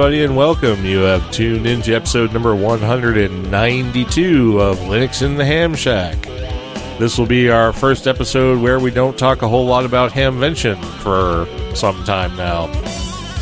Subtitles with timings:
[0.00, 0.82] Everybody and welcome.
[0.86, 6.16] You have tuned into episode number 192 of Linux in the Ham Shack.
[6.98, 10.82] This will be our first episode where we don't talk a whole lot about Hamvention
[11.02, 12.68] for some time now.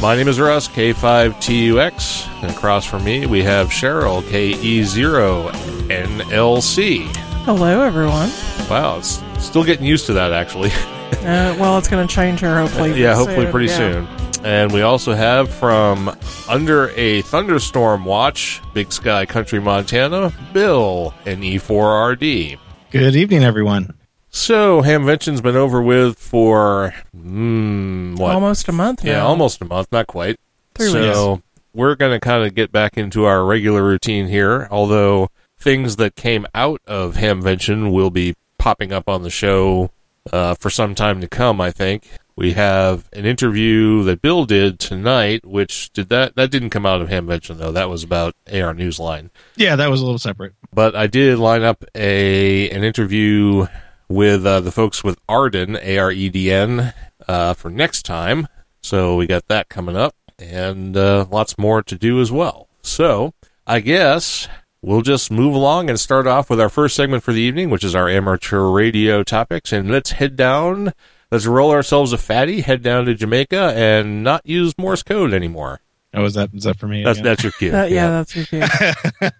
[0.02, 7.06] My name is Russ, K5TUX, and across from me we have Cheryl, KE0NLC.
[7.44, 8.30] Hello, everyone.
[8.68, 10.72] Wow, it's still getting used to that actually.
[11.18, 13.00] Uh, well, it's going to change here hopefully.
[13.00, 13.76] yeah, hopefully pretty Yeah.
[13.76, 14.06] soon.
[14.44, 16.14] And we also have from
[16.48, 22.58] under a thunderstorm watch, Big Sky Country, Montana, Bill NE4RD.
[22.90, 23.94] Good evening, everyone.
[24.30, 28.34] So Hamvention's been over with for mm, what?
[28.34, 29.10] Almost a month now.
[29.10, 30.38] yeah, almost a month, not quite.
[30.74, 31.42] Three so
[31.74, 34.68] we're going to kind of get back into our regular routine here.
[34.70, 39.90] Although things that came out of Hamvention will be popping up on the show
[40.32, 41.60] uh, for some time to come.
[41.60, 42.08] I think
[42.38, 47.02] we have an interview that Bill did tonight, which did that that didn't come out
[47.02, 47.72] of Hamvention though.
[47.72, 49.30] That was about AR Newsline.
[49.56, 50.54] Yeah, that was a little separate.
[50.72, 53.66] But I did line up a an interview
[54.08, 56.94] with uh, the folks with Arden, A R E D N,
[57.26, 58.46] uh, for next time.
[58.82, 62.68] So we got that coming up, and uh, lots more to do as well.
[62.82, 63.34] So
[63.66, 64.46] I guess
[64.80, 67.82] we'll just move along and start off with our first segment for the evening, which
[67.82, 70.92] is our amateur radio topics, and let's head down.
[71.30, 75.80] Let's roll ourselves a fatty, head down to Jamaica, and not use Morse code anymore.
[76.14, 77.04] Oh, is that is that for me?
[77.04, 77.24] That's again?
[77.30, 77.70] that's your cue.
[77.76, 78.62] Uh, yeah, that's your cue.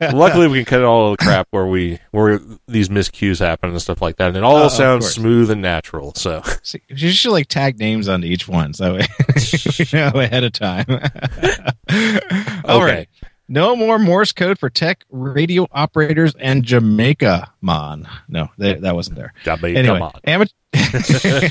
[0.12, 4.02] Luckily, we can cut all the crap where we where these miscues happen and stuff
[4.02, 6.12] like that, and it all Uh, sounds smooth and natural.
[6.14, 9.08] So, See, you should like tag names onto each one, so that
[9.74, 10.84] way you know ahead of time.
[12.64, 12.94] All Okay.
[12.94, 13.08] right.
[13.48, 18.06] No more Morse code for tech radio operators and Jamaica, man.
[18.28, 19.32] No, that, that wasn't there.
[19.44, 20.10] Jamaica, Anyway, man.
[20.24, 20.52] amateur,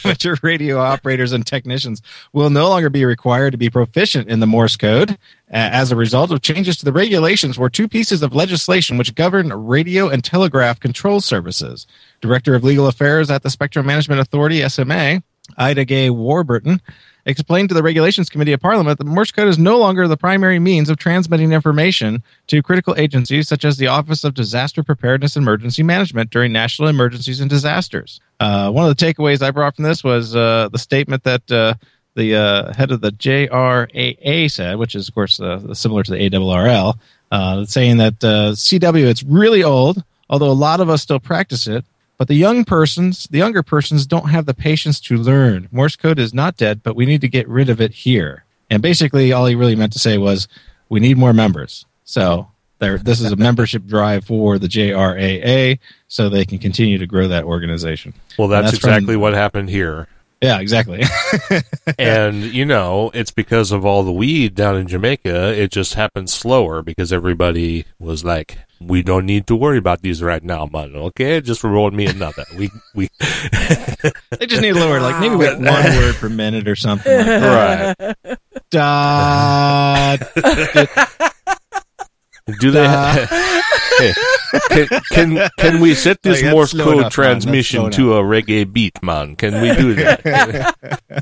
[0.03, 2.01] amateur radio operators and technicians
[2.33, 5.15] will no longer be required to be proficient in the Morse code uh,
[5.49, 9.51] as a result of changes to the regulations were two pieces of legislation which govern
[9.51, 11.87] radio and telegraph control services.
[12.21, 15.23] Director of Legal Affairs at the Spectrum Management Authority, SMA,
[15.57, 16.81] Ida Gay Warburton,
[17.27, 20.59] explained to the Regulations Committee of Parliament that Morse code is no longer the primary
[20.59, 25.43] means of transmitting information to critical agencies such as the Office of Disaster Preparedness and
[25.43, 28.21] Emergency Management during national emergencies and disasters.
[28.39, 31.73] Uh, one of the takeaways I brought from this was uh, the statement that uh,
[32.15, 36.17] the uh, head of the JRAA said, which is, of course, uh, similar to the
[36.17, 36.97] ARRL,
[37.31, 41.83] uh, saying that CW, it's really old, although a lot of us still practice it.
[42.17, 45.69] But the young persons, the younger persons don't have the patience to learn.
[45.71, 48.43] Morse code is not dead, but we need to get rid of it here.
[48.69, 50.47] And basically, all he really meant to say was,
[50.89, 51.85] we need more members.
[52.05, 57.05] So there, this is a membership drive for the JRAA, so they can continue to
[57.05, 58.13] grow that organization.
[58.37, 60.07] well, that's, that's from- exactly what happened here.
[60.41, 61.03] Yeah, exactly.
[61.97, 65.59] and you know, it's because of all the weed down in Jamaica.
[65.59, 70.21] It just happened slower because everybody was like, "We don't need to worry about these
[70.21, 70.95] right now, man.
[70.95, 72.45] Okay, just roll me another.
[72.55, 73.09] We we
[74.39, 77.11] they just need to lower, like maybe like one word per minute or something.
[77.11, 78.17] Like right."
[78.69, 80.19] Dot.
[82.59, 83.27] Do they?
[83.97, 84.13] Hey,
[84.69, 89.01] can, can can we set this Like, Morse code enough, transmission to a reggae beat,
[89.01, 89.35] man?
[89.35, 90.21] Can we do that?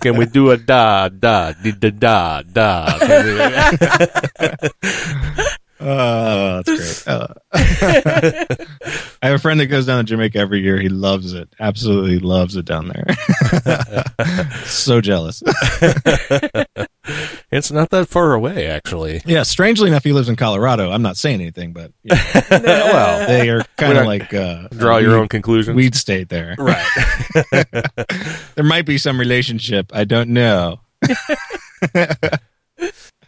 [0.02, 2.92] can we do a da da da da da?
[5.88, 7.16] Oh, that's great.
[7.16, 7.28] Uh,
[9.22, 10.80] I have a friend that goes down to Jamaica every year.
[10.80, 11.48] He loves it.
[11.60, 13.06] Absolutely loves it down there.
[14.66, 15.44] so jealous.
[17.52, 19.22] it's not that far away, actually.
[19.26, 20.90] Yeah, strangely enough, he lives in Colorado.
[20.92, 24.98] I'm not saying anything, but you know, well, they are kind of like uh, draw
[24.98, 25.76] your weed- own conclusions.
[25.76, 26.56] weed state there.
[26.58, 26.86] right.
[28.56, 29.92] There might be some relationship.
[29.94, 30.80] I don't know.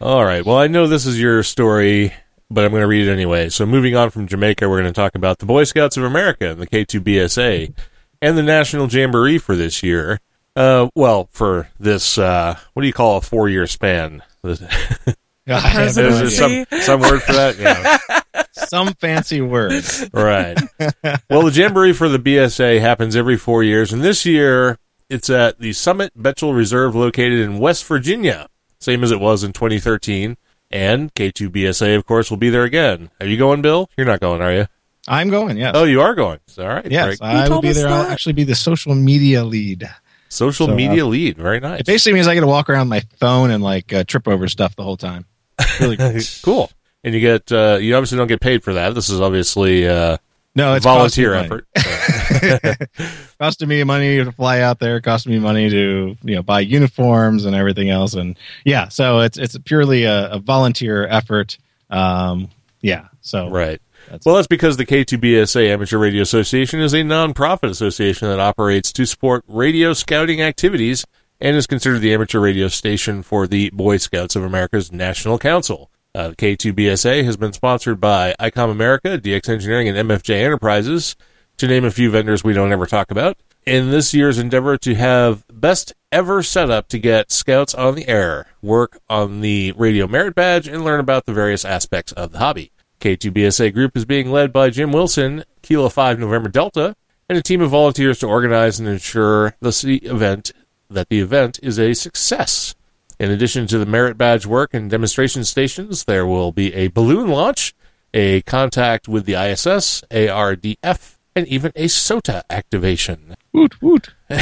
[0.00, 0.44] All right.
[0.44, 2.12] Well, I know this is your story,
[2.50, 3.48] but I'm going to read it anyway.
[3.48, 6.50] So, moving on from Jamaica, we're going to talk about the Boy Scouts of America
[6.50, 7.74] and the K2BSA
[8.22, 10.20] and the National Jamboree for this year.
[10.56, 14.22] Uh, well, for this, uh, what do you call a four year span?
[14.44, 17.58] Is I have no there some, some word for that?
[17.58, 18.42] Yeah.
[18.52, 19.82] some fancy word.
[20.12, 20.58] right.
[21.30, 24.78] Well, the Jamboree for the BSA happens every four years, and this year
[25.08, 28.48] it's at the Summit Bechtel Reserve located in West Virginia,
[28.80, 30.36] same as it was in 2013.
[30.70, 33.10] And K2BSA, of course, will be there again.
[33.20, 33.88] Are you going, Bill?
[33.96, 34.66] You're not going, are you?
[35.06, 35.56] I'm going.
[35.56, 35.72] Yes.
[35.74, 36.38] Oh, you are going.
[36.58, 36.90] All right.
[36.90, 37.18] yes.
[37.18, 37.22] Great.
[37.22, 37.88] I will be us there.
[37.88, 39.88] I'll actually be the social media lead.
[40.28, 41.38] Social So, uh, media lead.
[41.38, 41.80] Very nice.
[41.80, 44.46] It basically means I get to walk around my phone and like uh, trip over
[44.48, 45.24] stuff the whole time.
[45.80, 46.12] Really cool.
[46.42, 46.70] cool.
[47.04, 48.94] And you get, uh, you obviously don't get paid for that.
[48.94, 50.18] This is obviously uh,
[50.58, 51.66] No, it's volunteer effort.
[53.38, 57.44] costing me money to fly out there, costing me money to you know buy uniforms
[57.44, 61.58] and everything else, and yeah, so it's it's purely a, a volunteer effort.
[61.90, 62.48] Um,
[62.80, 63.80] yeah, so right.
[64.06, 68.92] That's- well, that's because the K2BSA Amateur Radio Association is a nonprofit association that operates
[68.94, 71.04] to support radio scouting activities
[71.40, 75.88] and is considered the amateur radio station for the Boy Scouts of America's National Council.
[76.18, 81.14] Uh, K2BSA has been sponsored by ICOM America, DX Engineering, and MFJ Enterprises,
[81.58, 83.38] to name a few vendors we don't ever talk about.
[83.64, 88.48] In this year's endeavor to have best ever setup to get scouts on the air,
[88.60, 92.72] work on the radio merit badge, and learn about the various aspects of the hobby.
[92.98, 96.96] K2BSA Group is being led by Jim Wilson, Kilo 5 November Delta,
[97.28, 100.50] and a team of volunteers to organize and ensure the event
[100.90, 102.74] that the event is a success.
[103.18, 107.28] In addition to the merit badge work and demonstration stations, there will be a balloon
[107.28, 107.74] launch,
[108.14, 113.34] a contact with the ISS, ARDF, and even a SOTA activation.
[113.52, 114.10] woot woot.
[114.28, 114.40] and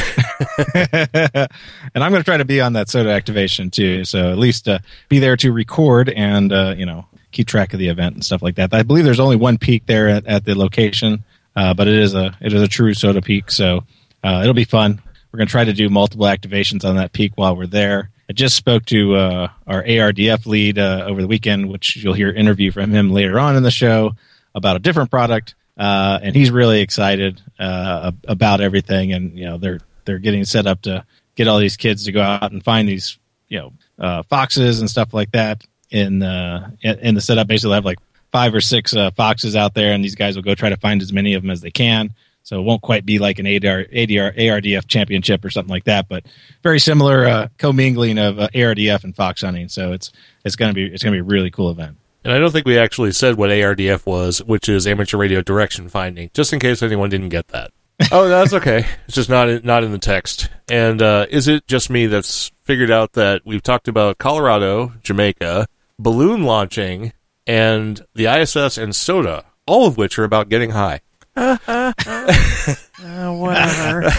[1.95, 4.79] I'm going to try to be on that SOTA activation too, so at least uh,
[5.09, 8.41] be there to record and uh, you know keep track of the event and stuff
[8.41, 8.73] like that.
[8.73, 11.23] I believe there's only one peak there at, at the location,
[11.55, 13.83] uh, but it is a it is a true SOTA peak, so
[14.23, 15.01] uh, it'll be fun.
[15.31, 18.09] We're going to try to do multiple activations on that peak while we're there.
[18.29, 22.29] I just spoke to uh, our ARDF lead uh, over the weekend, which you'll hear
[22.29, 24.13] interview from him later on in the show
[24.53, 29.13] about a different product, uh, and he's really excited uh, about everything.
[29.13, 32.21] And you know, they're they're getting set up to get all these kids to go
[32.21, 37.15] out and find these you know uh, foxes and stuff like that in uh, in
[37.15, 37.47] the setup.
[37.47, 37.99] Basically, have like
[38.33, 41.13] five or six foxes out there, and these guys will go try to find as
[41.13, 42.13] many of them as they can.
[42.47, 46.07] So it won't quite be like an ADR, ADR, ARDF championship or something like that,
[46.07, 46.23] but
[46.63, 49.67] very similar uh, commingling of uh, ARDF and fox hunting.
[49.67, 50.13] So it's
[50.45, 51.97] it's gonna be it's gonna be a really cool event.
[52.23, 55.89] And I don't think we actually said what ARDF was, which is amateur radio direction
[55.89, 57.71] finding, just in case anyone didn't get that.
[58.13, 58.85] oh, that's okay.
[59.07, 60.49] It's just not in, not in the text.
[60.69, 65.67] And uh, is it just me that's figured out that we've talked about Colorado, Jamaica,
[65.99, 67.11] balloon launching,
[67.45, 71.01] and the ISS and SOTA, all of which are about getting high.
[71.37, 74.01] Uh, whatever.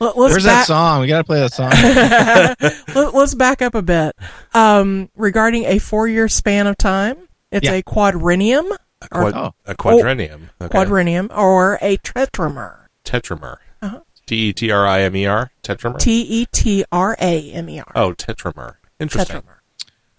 [0.00, 1.00] us Where's that song?
[1.00, 1.70] We gotta play that song.
[2.94, 4.14] let, us back up a bit.
[4.54, 7.16] Um, regarding a four-year span of time,
[7.50, 7.74] it's Yeah.
[7.74, 8.70] a quadrennium,
[9.10, 9.54] or Quad, Oh.
[9.66, 10.50] A quadrennium.
[10.60, 10.78] Okay.
[10.78, 12.86] quadrennium, or a tetramer.
[13.04, 13.56] Tetramer.
[13.82, 14.00] Uh-huh.
[14.26, 15.50] T E T R I M E R.
[15.64, 15.98] Tetramer.
[15.98, 17.92] T e t r a m e r.
[17.96, 18.74] oh, tetramer.
[19.00, 19.38] Interesting.
[19.40, 19.56] Tetramer.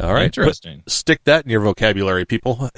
[0.02, 0.26] All right.
[0.26, 0.82] Interesting.
[0.82, 2.70] Put- stick that in your vocabulary, people.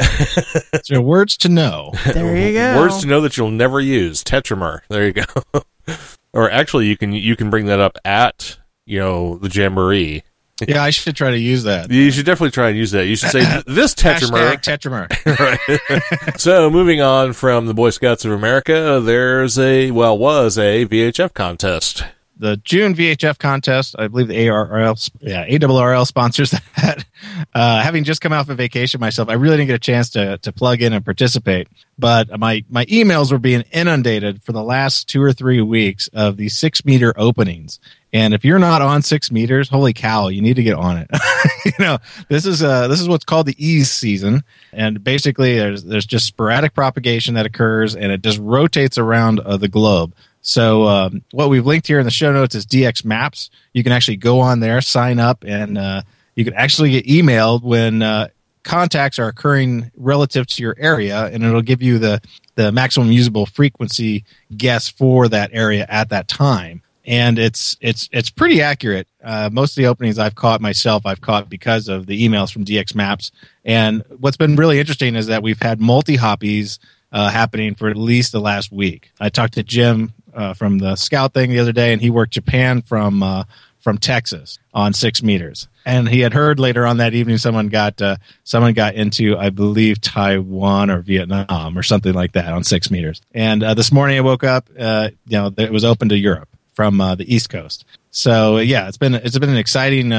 [0.83, 1.91] So words to know.
[2.13, 2.79] There you go.
[2.79, 4.23] Words to know that you'll never use.
[4.23, 4.81] Tetramer.
[4.89, 5.63] There you go.
[6.33, 10.23] or actually, you can you can bring that up at you know the jamboree.
[10.67, 11.89] Yeah, I should try to use that.
[11.91, 13.07] You should definitely try and use that.
[13.07, 14.55] You should say this tetramer.
[14.55, 16.39] Hashtag tetramer.
[16.39, 21.33] so moving on from the Boy Scouts of America, there's a well was a VHF
[21.33, 22.03] contest.
[22.37, 23.95] The June VHF contest.
[23.97, 27.05] I believe the ARRL, yeah, ARRL sponsors that.
[27.53, 30.37] Uh, having just come off of vacation myself, I really didn't get a chance to
[30.39, 31.67] to plug in and participate.
[31.97, 36.37] But my my emails were being inundated for the last two or three weeks of
[36.37, 37.79] these six meter openings.
[38.11, 41.09] And if you're not on six meters, holy cow, you need to get on it.
[41.65, 41.97] you know,
[42.29, 46.25] this is uh this is what's called the Es season, and basically there's there's just
[46.25, 50.13] sporadic propagation that occurs, and it just rotates around uh, the globe.
[50.43, 53.49] So um, what we've linked here in the show notes is DX Maps.
[53.73, 56.03] You can actually go on there, sign up, and uh,
[56.35, 58.27] you can actually get emailed when uh,
[58.63, 62.21] contacts are occurring relative to your area, and it'll give you the
[62.55, 66.83] the maximum usable frequency guess for that area at that time.
[67.05, 69.07] And it's it's it's pretty accurate.
[69.23, 72.65] Uh, most of the openings I've caught myself, I've caught because of the emails from
[72.65, 73.31] DX Maps.
[73.63, 76.79] And what's been really interesting is that we've had multi hoppies
[77.13, 79.11] uh, happening for at least the last week.
[79.19, 82.33] I talked to Jim uh, from the Scout thing the other day, and he worked
[82.33, 83.43] Japan from uh,
[83.79, 85.67] from Texas on six meters.
[85.85, 89.49] And he had heard later on that evening someone got uh, someone got into I
[89.49, 93.21] believe Taiwan or Vietnam or something like that on six meters.
[93.33, 96.49] And uh, this morning I woke up, uh, you know, it was open to Europe
[96.73, 97.85] from uh, the East Coast.
[98.11, 100.13] So yeah, it's been it's been an exciting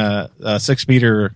[0.59, 1.33] six meter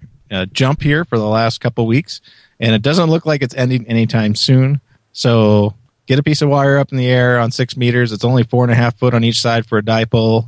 [0.52, 2.20] jump here for the last couple weeks,
[2.60, 4.80] and it doesn't look like it's ending anytime soon.
[5.12, 5.74] So
[6.08, 8.10] get a piece of wire up in the air on six meters.
[8.10, 10.46] It's only four and a half foot on each side for a dipole.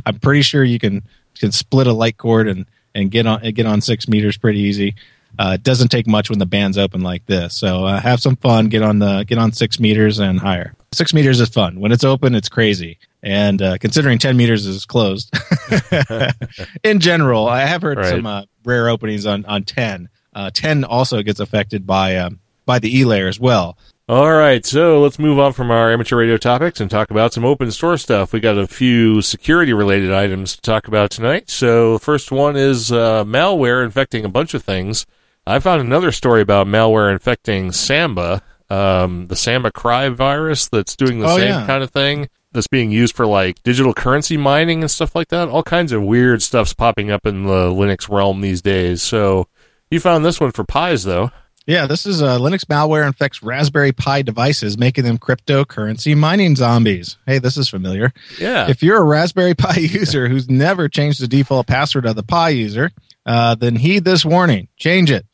[0.06, 1.02] I'm pretty sure you can
[1.38, 2.64] can split a light cord and
[2.94, 4.94] and get on get on six meters pretty easy.
[5.38, 7.54] Uh, it doesn't take much when the band's open like this.
[7.56, 8.68] So uh, have some fun.
[8.68, 10.74] Get on the get on six meters and higher.
[10.92, 11.80] Six meters is fun.
[11.80, 12.98] When it's open, it's crazy.
[13.22, 15.34] And uh, considering ten meters is closed,
[16.84, 18.10] in general, I have heard Right.
[18.10, 20.08] some uh, rare openings on on ten.
[20.34, 23.76] Uh, ten also gets affected by um, by the E layer as well.
[24.08, 27.44] All right, so let's move on from our amateur radio topics and talk about some
[27.44, 28.32] open source stuff.
[28.32, 31.48] We got a few security related items to talk about tonight.
[31.48, 35.06] So, first one is uh, malware infecting a bunch of things.
[35.46, 41.26] I found another story about malware infecting Samba, um, the SambaCry virus that's doing the
[41.26, 41.66] Oh, same yeah.
[41.66, 42.28] kind of thing.
[42.50, 45.48] That's being used for like digital currency mining and stuff like that.
[45.48, 49.00] All kinds of weird stuff's popping up in the Linux realm these days.
[49.00, 49.46] So,
[49.92, 51.30] you found this one for Pies, though.
[51.66, 57.16] Yeah, this is uh, Linux malware infects Raspberry Pi devices, making them cryptocurrency mining zombies.
[57.26, 58.12] Hey, this is familiar.
[58.38, 58.68] Yeah.
[58.68, 62.50] If you're a Raspberry Pi user who's never changed the default password of the Pi
[62.50, 62.90] user,
[63.26, 64.68] uh, then heed this warning.
[64.76, 65.24] Change it.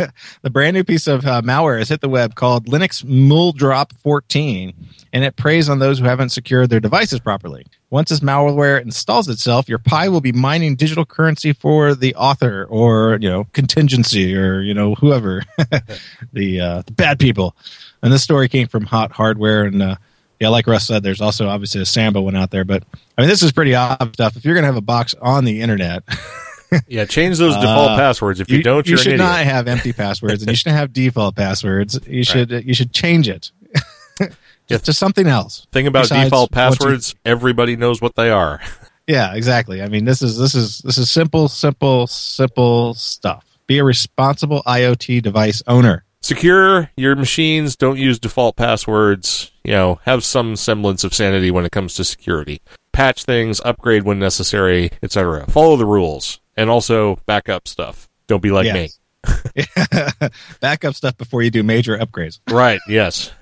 [0.42, 4.74] the brand new piece of uh, malware has hit the web called Linux Muldrop 14,
[5.12, 7.66] and it preys on those who haven't secured their devices properly.
[7.90, 12.66] Once this malware installs itself, your Pi will be mining digital currency for the author
[12.70, 15.42] or you know contingency or you know whoever
[16.32, 17.56] the uh, the bad people.
[18.02, 19.82] And this story came from Hot Hardware and.
[19.82, 19.96] Uh,
[20.38, 22.82] yeah, like Russ said, there's also obviously a Samba one out there, but
[23.18, 24.38] I mean, this is pretty odd stuff.
[24.38, 26.02] If you're going to have a box on the internet,
[26.86, 28.40] Yeah, change those default Uh, passwords.
[28.40, 31.98] If you, don't, you should not have empty passwords, and you shouldn't have default passwords.
[32.06, 33.50] You should you should change it
[34.68, 35.66] just to something else.
[35.72, 38.60] Thing about default what you- passwords, everybody knows what they are.
[39.06, 39.82] Yeah, exactly.
[39.82, 43.44] I mean, this is this is this is simple, simple, simple stuff.
[43.66, 46.04] Be a responsible IoT device owner.
[46.22, 47.76] Secure your machines.
[47.76, 49.50] Don't use default passwords.
[49.64, 52.60] You know, have some semblance of sanity when it comes to security.
[52.92, 55.46] Patch things, upgrade when necessary, etc.
[55.50, 58.08] Follow the rules, and also backup stuff.
[58.26, 58.98] Don't be like Yes.
[60.60, 62.38] Backup stuff before you do major upgrades.
[62.50, 62.80] Right?
[62.88, 63.32] Yes,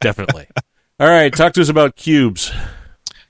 [0.00, 0.46] definitely.
[1.00, 2.54] All right, talk to us about Qubes.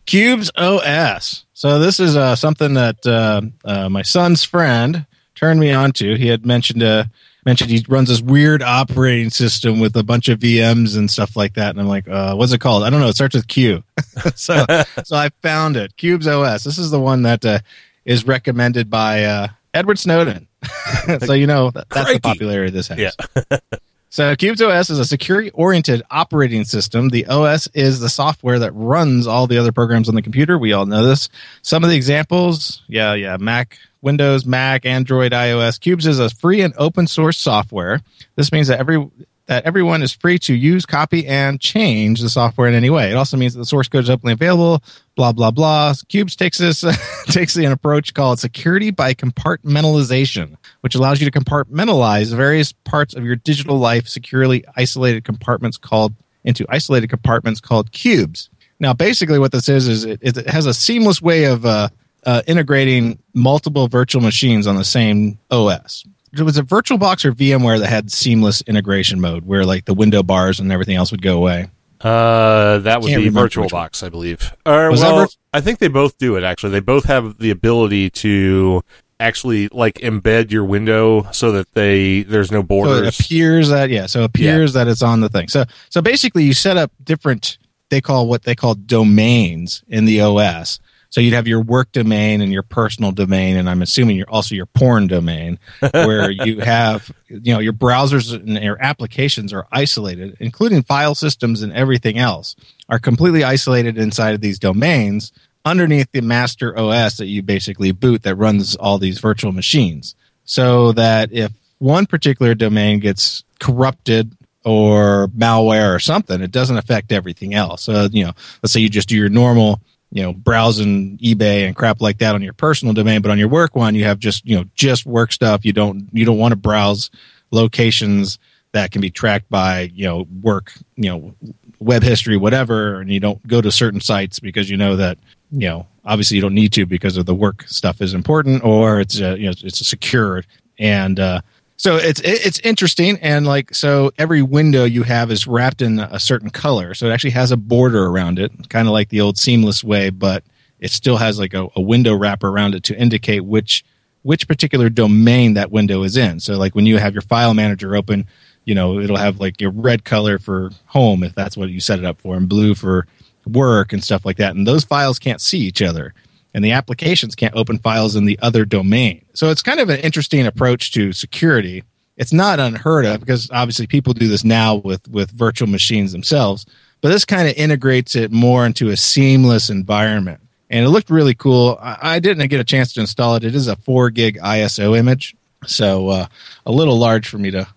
[0.06, 1.46] Qubes OS.
[1.52, 6.16] So this is uh, something that uh, uh, my son's friend turned me on to.
[6.16, 7.04] He had mentioned uh,
[7.44, 11.54] mentioned he runs this weird operating system with a bunch of VMs and stuff like
[11.54, 11.70] that.
[11.70, 12.82] And I'm like, uh, what's it called?
[12.82, 13.08] I don't know.
[13.08, 13.82] It starts with Q.
[14.34, 14.64] so
[15.04, 15.96] so I found it.
[15.96, 16.64] Qubes OS.
[16.64, 17.60] This is the one that uh,
[18.06, 20.48] is recommended by uh, Edward Snowden.
[21.20, 22.18] so you know that, that's Crikey.
[22.18, 22.98] the popularity of this has.
[22.98, 23.58] Yeah.
[24.08, 27.10] So Qubes OS is a security-oriented operating system.
[27.10, 30.56] The OS is the software that runs all the other programs on the computer.
[30.56, 31.28] We all know this.
[31.60, 35.78] Some of the examples, yeah, yeah, Mac, Windows, Mac, Android, iOS.
[35.78, 38.00] Qubes is a free and open source software.
[38.36, 39.06] This means that every
[39.46, 43.10] that everyone is free to use, copy, and change the software in any way.
[43.10, 44.82] It also means that the source code is openly available.
[45.14, 45.92] Blah blah blah.
[45.92, 46.84] Qubes takes this
[47.26, 53.24] takes an approach called security by compartmentalization, which allows you to compartmentalize various parts of
[53.24, 58.48] your digital life securely isolated compartments called into isolated compartments called qubes.
[58.78, 61.88] Now, basically, what this is is it, it has a seamless way of uh,
[62.24, 66.04] uh, integrating multiple virtual machines on the same OS.
[66.40, 70.22] It was a VirtualBox or VMware that had seamless integration mode, where like the window
[70.22, 71.70] bars and everything else would go away.
[72.00, 74.52] Uh, that would be remember which VirtualBox, I believe.
[74.66, 76.44] Or, Was well, Vir- I think they both do it.
[76.44, 78.82] Actually, they both have the ability to
[79.18, 84.06] actually like embed your window so that they there's no So it appears that yeah,
[84.06, 85.48] so it appears that it's on the thing.
[85.48, 87.58] So so basically, you set up different.
[87.88, 90.80] They call what they call domains in the OS.
[91.16, 94.54] So you'd have your work domain and your personal domain, and I'm assuming you're also
[94.54, 95.58] your porn domain,
[95.92, 101.62] where you have you know your browsers and your applications are isolated, including file systems
[101.62, 102.54] and everything else
[102.90, 105.32] are completely isolated inside of these domains
[105.64, 110.14] underneath the master OS that you basically boot that runs all these virtual machines.
[110.44, 117.10] So that if one particular domain gets corrupted or malware or something, it doesn't affect
[117.10, 117.84] everything else.
[117.84, 118.32] So, you know,
[118.62, 119.80] let's say you just do your normal,
[120.16, 123.48] you know, browsing eBay and crap like that on your personal domain, but on your
[123.48, 125.62] work one, you have just, you know, just work stuff.
[125.62, 127.10] You don't, you don't want to browse
[127.50, 128.38] locations
[128.72, 131.34] that can be tracked by, you know, work, you know,
[131.80, 132.98] web history, whatever.
[132.98, 135.18] And you don't go to certain sites because you know that,
[135.52, 139.00] you know, obviously you don't need to because of the work stuff is important or
[139.00, 140.44] it's, uh, you know, it's secure.
[140.78, 141.42] And, uh,
[141.76, 146.18] so it's it's interesting and like so every window you have is wrapped in a
[146.18, 146.94] certain color.
[146.94, 150.10] So it actually has a border around it kind of like the old seamless way
[150.10, 150.42] but
[150.80, 153.84] it still has like a, a window wrapper around it to indicate which
[154.22, 156.40] which particular domain that window is in.
[156.40, 158.26] So like when you have your file manager open
[158.64, 161.98] you know it'll have like your red color for home if that's what you set
[161.98, 163.06] it up for and blue for
[163.46, 164.56] work and stuff like that.
[164.56, 166.14] And those files can't see each other
[166.56, 169.22] and the applications can't open files in the other domain.
[169.34, 171.84] So it's kind of an interesting approach to security.
[172.16, 176.64] It's not unheard of because obviously people do this now with, with virtual machines themselves,
[177.02, 180.40] but this kind of integrates it more into a seamless environment.
[180.70, 181.78] And it looked really cool.
[181.78, 183.44] I, I didn't get a chance to install it.
[183.44, 185.36] It is a four gig ISO image,
[185.66, 186.26] so uh,
[186.64, 187.68] a little large for me to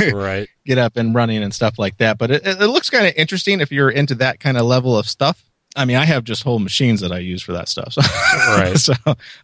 [0.12, 0.50] right.
[0.66, 2.18] get up and running and stuff like that.
[2.18, 5.08] But it, it looks kind of interesting if you're into that kind of level of
[5.08, 5.42] stuff.
[5.76, 7.94] I mean, I have just whole machines that I use for that stuff.
[7.94, 8.02] So,
[8.34, 8.76] Right.
[8.78, 8.92] so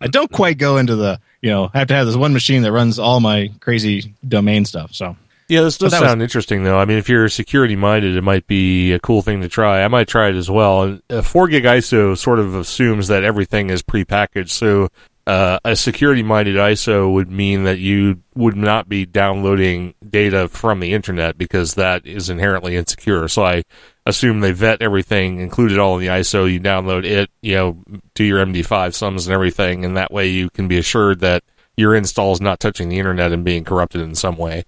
[0.00, 2.62] I don't quite go into the, you know, I have to have this one machine
[2.62, 4.94] that runs all my crazy domain stuff.
[4.94, 5.16] So,
[5.48, 6.78] Yeah, this does that was- sound interesting, though.
[6.78, 9.82] I mean, if you're security minded, it might be a cool thing to try.
[9.82, 10.82] I might try it as well.
[10.82, 14.50] And uh, 4 gig ISO sort of assumes that everything is prepackaged.
[14.50, 14.88] So
[15.26, 20.80] uh, a security minded ISO would mean that you would not be downloading data from
[20.80, 23.28] the internet because that is inherently insecure.
[23.28, 23.62] So I
[24.08, 26.50] assume they vet everything, include it all in the ISO.
[26.50, 27.82] You download it, you know,
[28.14, 31.44] do your MD5 sums and everything, and that way you can be assured that
[31.76, 34.64] your install is not touching the internet and being corrupted in some way.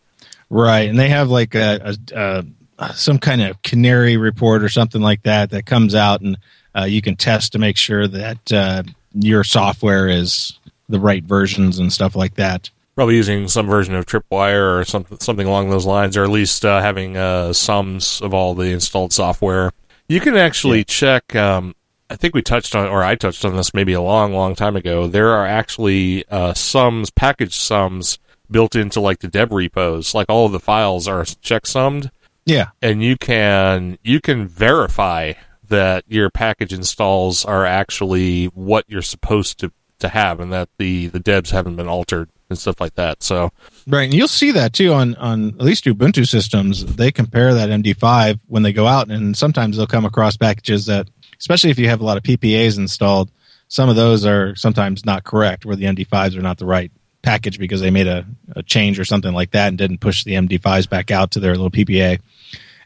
[0.51, 0.89] right.
[0.89, 2.45] And they have like a, a,
[2.79, 6.39] a some kind of canary report or something like that that comes out and
[6.77, 8.83] uh, you can test to make sure that uh,
[9.13, 12.71] your software is the right versions and stuff like that.
[13.01, 16.67] Probably using some version of Tripwire or something something along those lines, or at least
[16.67, 19.71] uh, having uh, sums of all the installed software.
[20.07, 21.35] You can actually check.
[21.35, 21.75] Um,
[22.11, 24.77] I think we touched on, or I touched on this maybe a long, long time
[24.77, 25.07] ago.
[25.07, 28.19] There are actually uh, sums, package sums
[28.51, 30.15] built into like the deb repos.
[30.15, 32.11] Like all of the files are checksummed,
[32.45, 32.67] Yeah.
[32.83, 35.33] and you can you can verify
[35.69, 41.07] that your package installs are actually what you're supposed to to have, and that the
[41.07, 43.23] the debs haven't been altered and stuff like that.
[43.23, 43.51] So
[43.87, 46.85] Right, and you'll see that too on on at least Ubuntu systems.
[46.85, 51.09] They compare that MD5 when they go out, and sometimes they'll come across packages that,
[51.39, 53.31] especially if you have a lot of PPAs installed,
[53.69, 56.91] some of those are sometimes not correct, where the MD5s are not the right
[57.23, 58.27] package because they made a,
[58.57, 61.53] a change or something like that and didn't push the MD5s back out to their
[61.53, 62.21] little PPA.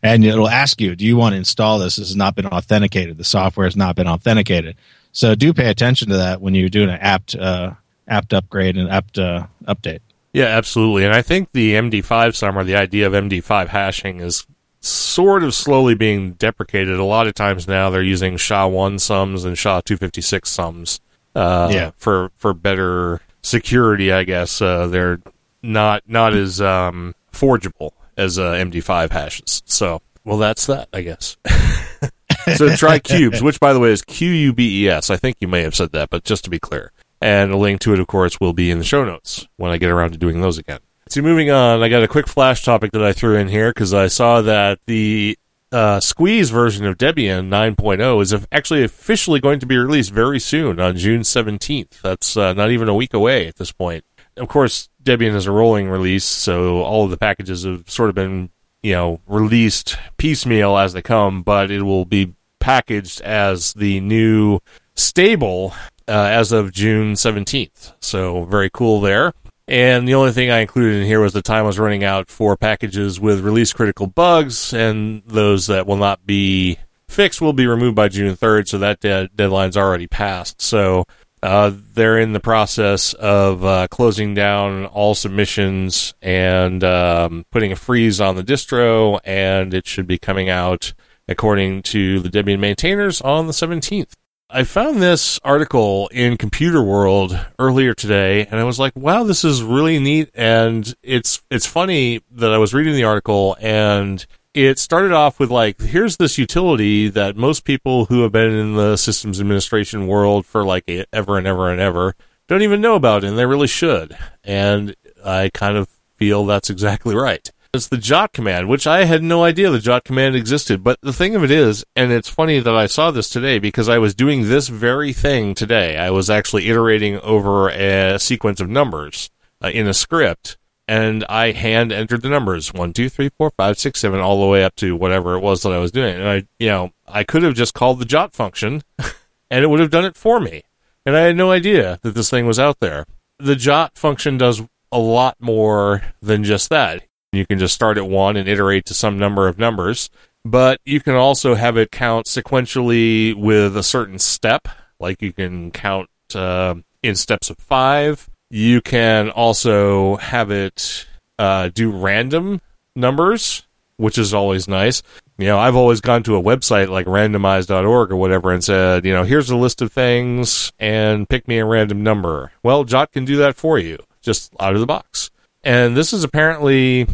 [0.02, 1.96] And it'll ask you, do you want to install this?
[1.96, 3.16] This has not been authenticated.
[3.16, 4.77] The software has not been authenticated.
[5.12, 7.72] So do pay attention to that when you're doing an apt uh,
[8.09, 10.01] apt upgrade and apt uh, update.
[10.33, 11.05] Yeah, absolutely.
[11.05, 14.47] And I think the MD5 sum or the idea of MD5 hashing is
[14.81, 16.99] sort of slowly being deprecated.
[16.99, 21.01] A lot of times now they're using SHA-1 sums and SHA-256 sums
[21.35, 21.93] uh, Yeah.
[21.97, 24.61] for for better security, I guess.
[24.61, 25.21] Uh, they're
[25.62, 29.62] not not as um, forgeable as uh, MD5 hashes.
[29.67, 31.37] So, well, that's that, I guess.
[32.57, 35.11] so try Qubes, which by the way is Q U B E S.
[35.11, 36.93] I think you may have said that, but just to be clear.
[37.24, 39.78] And a link to it, of course, will be in the show notes when I
[39.78, 40.80] get around to doing those again.
[41.08, 43.94] So moving on, I got a quick flash topic that I threw in here because
[43.94, 45.38] I saw that the
[45.72, 50.78] uh, Squeeze version of Debian 9.0 is actually officially going to be released very soon
[50.78, 52.02] on June 17th.
[52.02, 54.04] That's uh, not even a week away at this point.
[54.37, 58.14] Of course, Debian is a rolling release, so all of the packages have sort of
[58.14, 58.50] been,
[58.82, 64.60] you know, released piecemeal as they come, but it will be packaged as the new
[64.94, 65.74] stable
[66.09, 67.95] uh, as of June 17th.
[68.01, 69.33] So very cool there.
[69.67, 72.57] And the only thing I included in here was the time was running out for
[72.57, 77.97] packages with release critical bugs, and those that will not be fixed will be removed
[77.97, 80.61] by June 3rd, so that de- deadline's already passed.
[80.61, 81.07] So
[81.43, 87.77] uh, they're in the process of uh, closing down all submissions and um, putting a
[87.77, 90.93] freeze on the distro, and it should be coming out,
[91.27, 94.12] according to the Debian maintainers, on the 17th.
[94.50, 99.42] I found this article in Computer World earlier today, and I was like, "Wow, this
[99.44, 104.78] is really neat." And it's it's funny that I was reading the article, and it
[104.78, 108.96] started off with like, "Here's this utility that most people who have been in the
[108.96, 112.14] systems administration world for like ever and ever and ever
[112.46, 117.14] don't even know about, and they really should." And I kind of feel that's exactly
[117.14, 117.50] right.
[117.74, 120.84] It's the jot command, which I had no idea the jot command existed.
[120.84, 123.88] But the thing of it is, and it's funny that I saw this today because
[123.88, 125.96] I was doing this very thing today.
[125.96, 129.28] I was actually iterating over a sequence of numbers
[129.60, 130.56] uh, in a script,
[130.87, 134.46] and I hand entered the numbers one, two, three, four, five, six, seven, all the
[134.46, 136.14] way up to whatever it was that I was doing.
[136.14, 138.82] And I, you know, I could have just called the jot function,
[139.50, 140.62] and it would have done it for me.
[141.04, 143.04] And I had no idea that this thing was out there.
[143.40, 147.02] The jot function does a lot more than just that.
[147.37, 150.11] You can just start at one and iterate to some number of numbers,
[150.44, 154.68] but you can also have it count sequentially with a certain step.
[155.01, 158.29] Like you can count uh, in steps of five.
[158.51, 161.07] You can also have it
[161.38, 162.61] uh, do random
[162.94, 163.66] numbers,
[163.97, 165.03] which is always nice.
[165.37, 169.12] You know, I've always gone to a website like randomize.org or whatever and said, you
[169.12, 172.53] know, here's a list of things and pick me a random number.
[172.62, 175.31] Well, Jot can do that for you just out of the box.
[175.64, 177.09] And this is apparently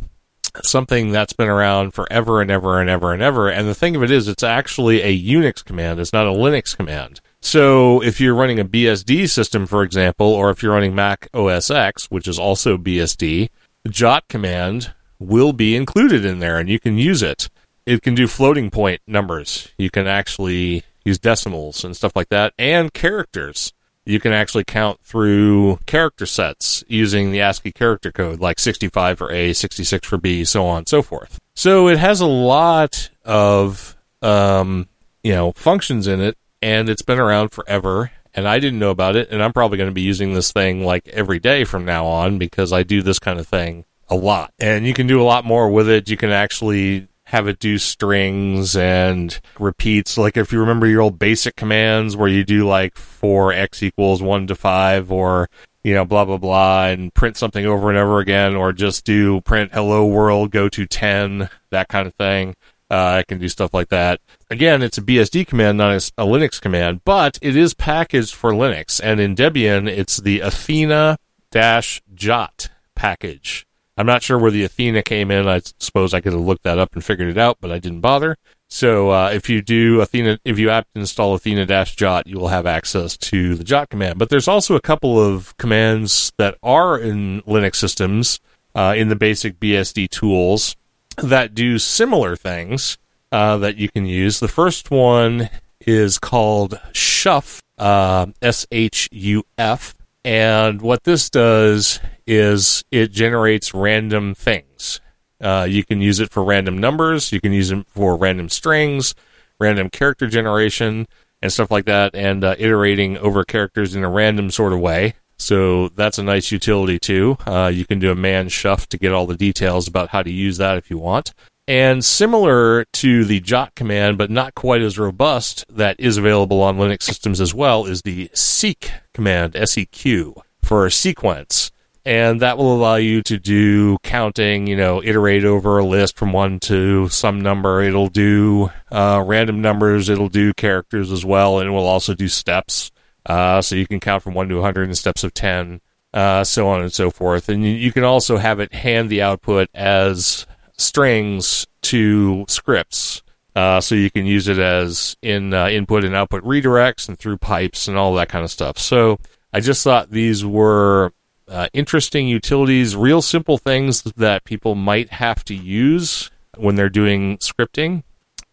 [0.62, 3.48] something that's been around forever and ever and ever and ever.
[3.48, 6.00] And the thing of it is, it's actually a Unix command.
[6.00, 7.20] It's not a Linux command.
[7.40, 11.70] So if you're running a BSD system, for example, or if you're running Mac OS
[11.70, 13.48] X, which is also BSD,
[13.84, 17.48] the Jot command will be included in there and you can use it.
[17.86, 19.68] It can do floating point numbers.
[19.78, 23.72] You can actually use decimals and stuff like that and characters
[24.04, 29.30] you can actually count through character sets using the ASCII character code, like 65 for
[29.30, 31.38] A, 66 for B, so on and so forth.
[31.54, 34.88] So it has a lot of, um,
[35.22, 38.10] you know, functions in it, and it's been around forever.
[38.32, 40.84] And I didn't know about it, and I'm probably going to be using this thing
[40.84, 44.52] like every day from now on because I do this kind of thing a lot.
[44.60, 46.08] And you can do a lot more with it.
[46.08, 50.18] You can actually have it do strings and repeats.
[50.18, 54.20] Like if you remember your old basic commands where you do like for x equals
[54.20, 55.48] one to five or
[55.84, 59.40] you know blah blah blah and print something over and over again or just do
[59.42, 62.56] print hello world go to 10 that kind of thing.
[62.90, 64.20] Uh, I can do stuff like that.
[64.50, 69.00] Again, it's a BSD command, not a, Linux command, but it is packaged for Linux.
[69.00, 71.16] And in Debian, it's the Athena
[71.52, 73.68] dash Jot package.
[74.00, 75.46] I'm not sure where the Athena came in.
[75.46, 78.00] I suppose I could have looked that up and figured it out, but I didn't
[78.00, 78.38] bother.
[78.70, 82.48] So uh, if you do Athena, if you apt install Athena dash Jot, you will
[82.48, 84.18] have access to the Jot command.
[84.18, 88.40] But there's also a couple of commands that are in Linux systems
[88.74, 90.76] uh, in the basic BSD tools
[91.18, 92.96] that do similar things
[93.30, 94.40] uh, that you can use.
[94.40, 102.00] The first one is called Shuf, uh, S H U F, and what this does
[102.26, 105.00] is it generates random things.
[105.40, 109.14] Uh, you can use it for random numbers, you can use it for random strings,
[109.58, 111.06] random character generation,
[111.42, 115.14] and stuff like that, and uh, iterating over characters in a random sort of way.
[115.38, 117.38] So that's a nice utility too.
[117.46, 120.30] Uh, you can do a man shuf to get all the details about how to
[120.30, 121.32] use that if you want.
[121.70, 126.78] And similar to the jot command, but not quite as robust, that is available on
[126.78, 131.70] Linux systems as well, is the seq command, S-E-Q, for sequence
[132.04, 136.32] and that will allow you to do counting, you know, iterate over a list from
[136.32, 137.82] one to some number.
[137.82, 142.26] It'll do uh, random numbers, it'll do characters as well, and it will also do
[142.26, 142.90] steps.
[143.26, 145.82] Uh, so you can count from 1 to 100 in steps of 10,
[146.14, 147.48] uh, so on and so forth.
[147.50, 150.46] And you, you can also have it hand the output as
[150.80, 153.22] strings to scripts.
[153.54, 157.36] Uh, so you can use it as in uh, input and output redirects and through
[157.36, 158.78] pipes and all that kind of stuff.
[158.78, 159.18] So
[159.52, 161.12] I just thought these were
[161.48, 167.38] uh, interesting utilities, real simple things that people might have to use when they're doing
[167.38, 168.04] scripting,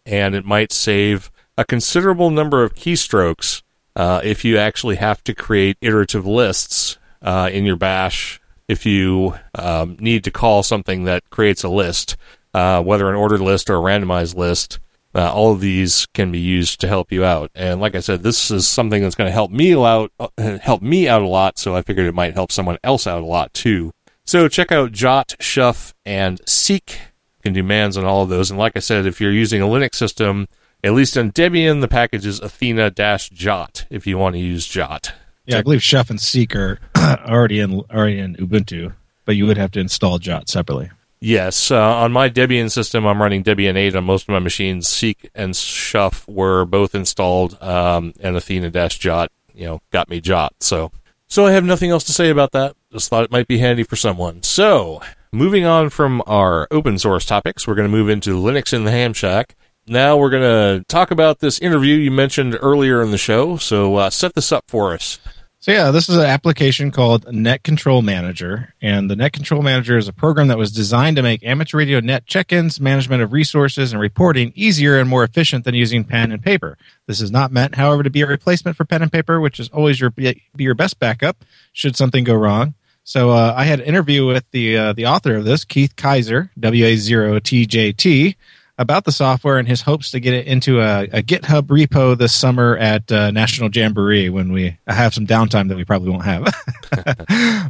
[0.04, 3.62] and it might save a considerable number of keystrokes
[3.94, 8.40] uh, if you actually have to create iterative lists uh, in your bash.
[8.68, 12.16] If you um, need to call something that creates a list,
[12.54, 14.78] uh, whether an ordered list or a randomized list,
[15.14, 17.50] uh, all of these can be used to help you out.
[17.54, 20.82] And like I said, this is something that's going to help me out, uh, help
[20.82, 21.58] me out a lot.
[21.58, 23.92] So I figured it might help someone else out a lot too.
[24.26, 26.90] So check out Jot, Shuf, and Seq.
[26.90, 28.50] You can do mans on all of those.
[28.50, 30.46] And like I said, if you're using a Linux system,
[30.84, 35.14] at least on Debian, the package is Athena-Jot if you want to use Jot.
[35.48, 36.78] Yeah, I believe Shuf and Seq are
[37.26, 38.92] already in already in Ubuntu,
[39.24, 40.90] but you would have to install Jot separately.
[41.20, 44.86] Yes, uh, on my Debian system, I'm running Debian 8 on most of my machines.
[44.86, 50.20] Seq and Shuf were both installed, um, and Athena Dash Jot, you know, got me
[50.20, 50.54] Jot.
[50.60, 50.92] So,
[51.26, 52.76] so I have nothing else to say about that.
[52.92, 54.42] Just thought it might be handy for someone.
[54.42, 55.00] So,
[55.32, 58.92] moving on from our open source topics, we're going to move into Linux in the
[58.92, 59.56] Ham Shack.
[59.88, 63.56] Now we're going to talk about this interview you mentioned earlier in the show.
[63.56, 65.18] So, uh, set this up for us.
[65.60, 69.98] So yeah, this is an application called Net Control Manager, and the Net Control Manager
[69.98, 73.92] is a program that was designed to make amateur radio net check-ins, management of resources,
[73.92, 76.78] and reporting easier and more efficient than using pen and paper.
[77.08, 79.68] This is not meant, however, to be a replacement for pen and paper, which is
[79.70, 82.74] always your be your best backup should something go wrong.
[83.02, 86.52] So uh, I had an interview with the uh, the author of this, Keith Kaiser,
[86.60, 88.36] WA0TJT,
[88.78, 92.32] about the software and his hopes to get it into a, a GitHub repo this
[92.32, 96.44] summer at uh, National Jamboree when we have some downtime that we probably won't have.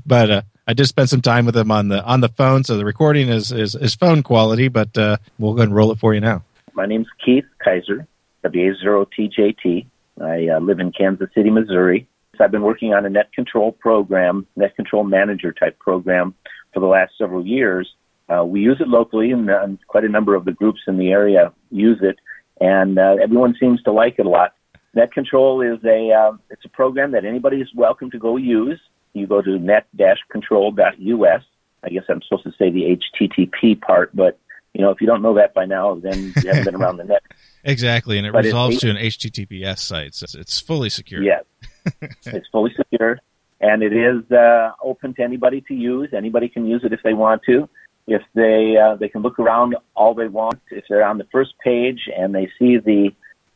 [0.07, 2.77] but uh, I did spend some time with him on the on the phone, so
[2.77, 4.68] the recording is is, is phone quality.
[4.68, 6.44] But uh, we'll go and roll it for you now.
[6.75, 8.07] My name's Keith Kaiser,
[8.44, 9.87] WA0TJT.
[10.21, 12.07] I uh, live in Kansas City, Missouri.
[12.37, 16.35] So I've been working on a net control program, net control manager type program
[16.73, 17.92] for the last several years
[18.29, 21.11] Uh, we use it locally, and uh, quite a number of the groups in the
[21.11, 22.19] area use it,
[22.61, 24.55] and uh, everyone seems to like it a lot.
[24.95, 28.81] Net Control is a uh, it's a program that anybody is welcome to go use.
[29.14, 31.43] You go to net-control.us.
[31.85, 34.38] I guess I'm supposed to say the HTTP part, but
[34.75, 37.05] you know if you don't know that by now, then you haven't been around the
[37.05, 37.23] net.
[37.64, 41.23] Exactly, and it But resolves to an HTTPS site, so it's fully secure.
[41.23, 41.45] Yes,
[42.25, 43.19] it's fully secure,
[43.61, 46.11] and it is uh, open to anybody to use.
[46.17, 47.69] Anybody can use it if they want to.
[48.09, 50.61] If they uh, they can look around all they want.
[50.71, 53.11] If they're on the first page and they see the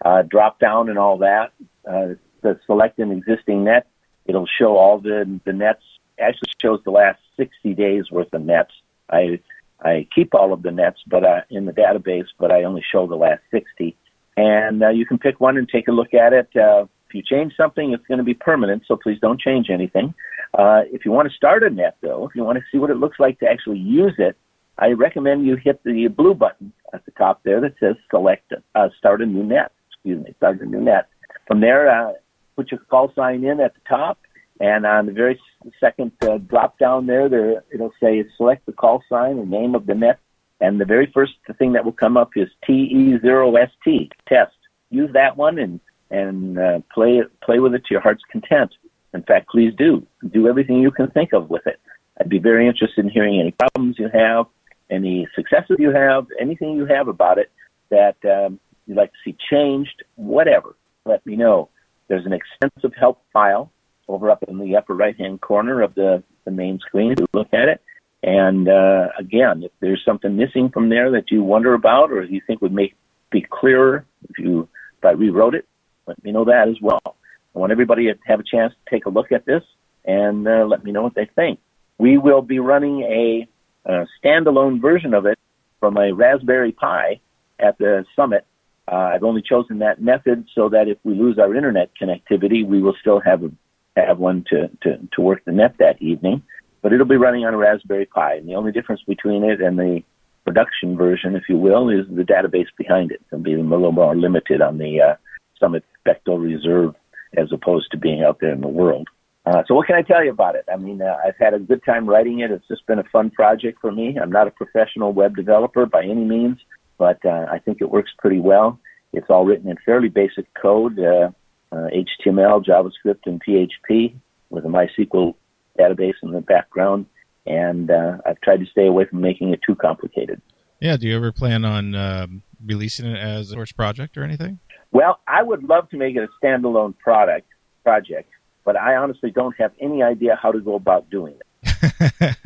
[0.04, 1.52] uh, drop down and all that,
[1.88, 3.86] uh, the select an existing net.
[4.26, 5.82] It'll show all the the nets.
[6.18, 8.72] Actually, shows the last 60 days worth of nets.
[9.08, 9.40] I
[9.80, 13.06] I keep all of the nets, but uh, in the database, but I only show
[13.06, 13.96] the last 60.
[14.36, 16.54] And uh, you can pick one and take a look at it.
[16.54, 20.14] Uh, if you change something, it's going to be permanent, so please don't change anything.
[20.54, 22.90] Uh, if you want to start a net, though, if you want to see what
[22.90, 24.36] it looks like to actually use it,
[24.78, 28.88] I recommend you hit the blue button at the top there that says select uh,
[28.98, 29.72] start a new net.
[29.92, 31.08] Excuse me, start a new net.
[31.46, 32.12] From there, uh,
[32.56, 34.18] put your call sign in at the top,
[34.58, 35.38] and on the very
[35.78, 39.84] second uh, drop down there, there it'll say select the call sign and name of
[39.84, 40.18] the net,
[40.62, 44.56] and the very first thing that will come up is TE0ST test.
[44.88, 45.80] Use that one and
[46.12, 48.72] and uh, play it, play with it to your heart's content.
[49.14, 51.80] In fact, please do do everything you can think of with it.
[52.20, 54.46] I'd be very interested in hearing any problems you have,
[54.90, 57.50] any successes you have, anything you have about it
[57.90, 60.76] that um, you'd like to see changed, whatever.
[61.04, 61.70] Let me know.
[62.08, 63.72] There's an extensive help file
[64.08, 67.52] over up in the upper right hand corner of the, the main screen you look
[67.52, 67.80] at it.
[68.22, 72.40] And uh, again, if there's something missing from there that you wonder about or you
[72.46, 72.94] think would make
[73.30, 75.66] be clearer if you if I rewrote it,
[76.06, 77.16] let me know that as well.
[77.54, 79.62] I want everybody to have a chance to take a look at this
[80.04, 81.60] and uh, let me know what they think.
[81.98, 83.48] We will be running a,
[83.84, 85.38] uh standalone version of it
[85.80, 87.20] from a Raspberry Pi
[87.58, 88.46] at the summit.
[88.90, 92.82] Uh, I've only chosen that method so that if we lose our internet connectivity, we
[92.82, 93.50] will still have a,
[93.96, 96.42] have one to, to, to work the net that evening.
[96.82, 99.78] But it'll be running on a Raspberry Pi, and the only difference between it and
[99.78, 100.02] the
[100.44, 103.20] production version, if you will, is the database behind it.
[103.28, 105.14] It'll be a little more limited on the uh,
[105.62, 106.94] Summit Bechtel Reserve
[107.36, 109.08] as opposed to being out there in the world.
[109.44, 110.64] Uh, so what can I tell you about it?
[110.72, 112.50] I mean, uh, I've had a good time writing it.
[112.50, 114.18] It's just been a fun project for me.
[114.20, 116.58] I'm not a professional web developer by any means,
[116.98, 118.78] but uh, I think it works pretty well.
[119.12, 121.30] It's all written in fairly basic code, uh,
[121.72, 121.88] uh,
[122.24, 124.14] HTML, JavaScript, and PHP
[124.50, 125.34] with a MySQL
[125.78, 127.06] database in the background.
[127.44, 130.40] And uh, I've tried to stay away from making it too complicated.
[130.80, 130.96] Yeah.
[130.96, 134.60] Do you ever plan on um, releasing it as a source project or anything?
[134.92, 137.48] Well, I would love to make it a standalone product
[137.82, 138.30] project,
[138.64, 142.36] but I honestly don't have any idea how to go about doing it.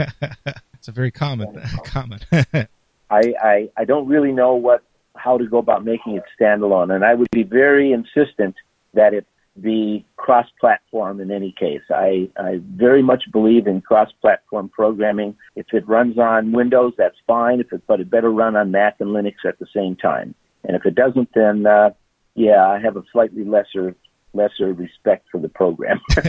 [0.75, 2.25] it's a very common comment.
[2.33, 2.69] I,
[3.11, 4.83] I, I don't really know what
[5.17, 8.55] how to go about making it standalone, and I would be very insistent
[8.95, 9.27] that it
[9.61, 11.81] be cross-platform in any case.
[11.91, 15.37] I, I very much believe in cross-platform programming.
[15.55, 17.61] If it runs on Windows, that's fine.
[17.61, 20.35] If it, but it better run on Mac and Linux at the same time.
[20.65, 21.91] And if it doesn't, then uh,
[22.37, 23.97] yeah, I have a slightly lesser
[24.37, 25.99] lesser respect for the program.
[26.17, 26.25] well,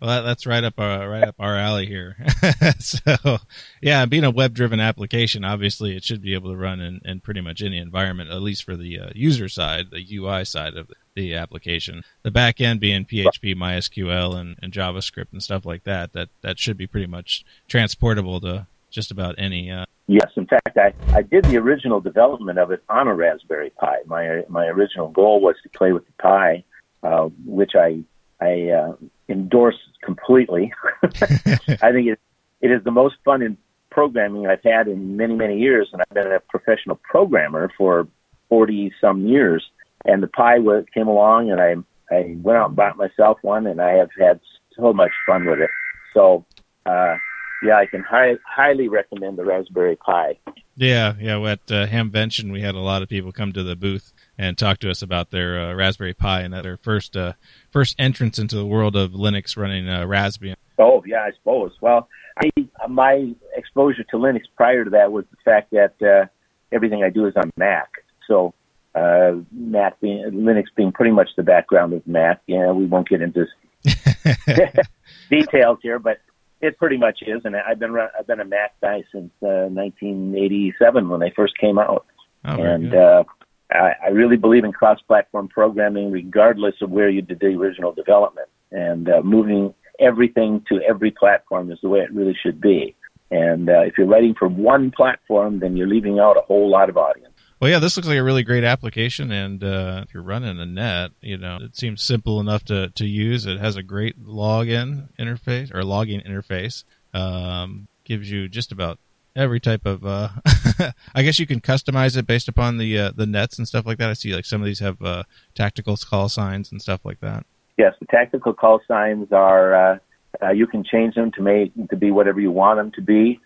[0.00, 2.16] that, that's right up our right up our alley here.
[2.78, 3.38] so,
[3.82, 7.40] yeah, being a web-driven application, obviously, it should be able to run in, in pretty
[7.40, 11.34] much any environment, at least for the uh, user side, the UI side of the
[11.34, 12.02] application.
[12.22, 16.12] The back end being PHP, MySQL, and, and JavaScript and stuff like that.
[16.12, 19.70] That that should be pretty much transportable to just about any.
[19.70, 23.70] Uh, Yes, in fact, I, I did the original development of it on a Raspberry
[23.70, 23.98] Pi.
[24.06, 26.64] My my original goal was to play with the Pi,
[27.02, 28.00] uh, which I
[28.40, 28.96] I uh,
[29.30, 30.72] endorse completely.
[31.02, 32.20] I think it
[32.60, 33.56] it is the most fun in
[33.90, 38.06] programming I've had in many many years, and I've been a professional programmer for
[38.50, 39.64] forty some years.
[40.06, 41.76] And the Pi was, came along, and I
[42.14, 44.38] I went out and bought myself one, and I have had
[44.76, 45.70] so much fun with it.
[46.12, 46.44] So.
[46.84, 47.16] Uh,
[47.62, 50.38] yeah, I can high, highly recommend the Raspberry Pi.
[50.76, 51.38] Yeah, yeah.
[51.38, 54.78] At uh, Hamvention, we had a lot of people come to the booth and talk
[54.78, 57.34] to us about their uh, Raspberry Pi and that their first uh,
[57.70, 60.56] first entrance into the world of Linux running uh, Raspbian.
[60.78, 61.72] Oh yeah, I suppose.
[61.80, 62.50] Well, I,
[62.88, 66.26] my exposure to Linux prior to that was the fact that uh,
[66.72, 67.88] everything I do is on Mac.
[68.26, 68.54] So
[68.94, 72.40] uh, Mac being Linux being pretty much the background of Mac.
[72.46, 73.46] Yeah, we won't get into
[75.30, 76.18] details here, but
[76.60, 81.08] it pretty much is, and I've been I've been a Mac guy since uh, 1987
[81.08, 82.06] when they first came out,
[82.44, 83.24] oh, and uh,
[83.70, 88.48] I, I really believe in cross-platform programming, regardless of where you did the original development,
[88.70, 92.94] and uh, moving everything to every platform is the way it really should be.
[93.30, 96.88] And uh, if you're writing for one platform, then you're leaving out a whole lot
[96.88, 97.33] of audience.
[97.64, 100.66] Well, yeah, this looks like a really great application, and uh, if you're running a
[100.66, 103.46] net, you know, it seems simple enough to, to use.
[103.46, 106.84] It has a great login interface or logging interface.
[107.14, 108.98] Um, gives you just about
[109.34, 110.04] every type of.
[110.04, 110.28] Uh,
[111.14, 113.96] I guess you can customize it based upon the uh, the nets and stuff like
[113.96, 114.10] that.
[114.10, 115.22] I see like some of these have uh,
[115.54, 117.46] tactical call signs and stuff like that.
[117.78, 119.74] Yes, the tactical call signs are.
[119.74, 119.98] Uh,
[120.42, 123.40] uh, you can change them to make to be whatever you want them to be.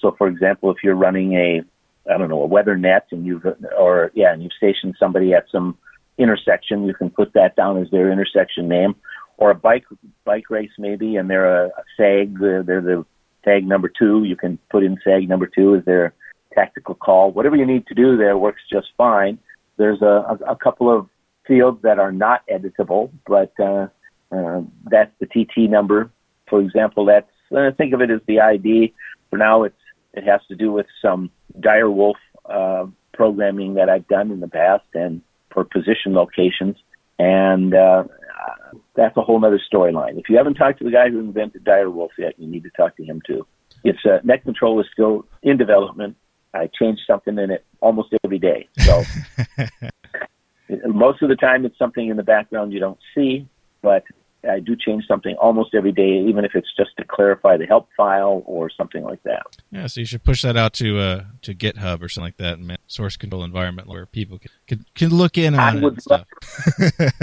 [0.00, 1.62] So, for example, if you're running a
[2.10, 3.44] I don't know, a weather net and you've,
[3.78, 5.78] or yeah, and you've stationed somebody at some
[6.18, 8.94] intersection, you can put that down as their intersection name.
[9.38, 9.84] Or a bike,
[10.24, 13.04] bike race maybe, and they're a, a SAG, they're, they're the
[13.44, 16.14] SAG number two, you can put in SAG number two as their
[16.54, 17.32] tactical call.
[17.32, 19.38] Whatever you need to do there works just fine.
[19.78, 21.08] There's a, a, a couple of
[21.46, 23.88] fields that are not editable, but, uh,
[24.30, 26.10] uh, that's the TT number.
[26.48, 28.94] For example, that's, uh, think of it as the ID.
[29.30, 29.81] For now, it's,
[30.14, 32.14] it has to do with some direwolf
[32.46, 35.22] uh, programming that I've done in the past and
[35.52, 36.76] for position locations.
[37.18, 38.04] And uh,
[38.94, 40.18] that's a whole other storyline.
[40.18, 42.96] If you haven't talked to the guy who invented direwolf yet, you need to talk
[42.96, 43.46] to him too.
[43.84, 46.16] It's uh, net control is still in development.
[46.54, 48.68] I change something in it almost every day.
[48.80, 49.02] So
[50.86, 53.48] most of the time, it's something in the background you don't see,
[53.80, 54.04] but
[54.48, 57.88] I do change something almost every day, even if it's just to clarify the help
[57.96, 59.42] file or something like that.
[59.70, 62.58] Yeah, so you should push that out to uh, to GitHub or something like that,
[62.58, 65.82] and source control environment where people can can, can look in on I it.
[65.82, 66.26] would stuff.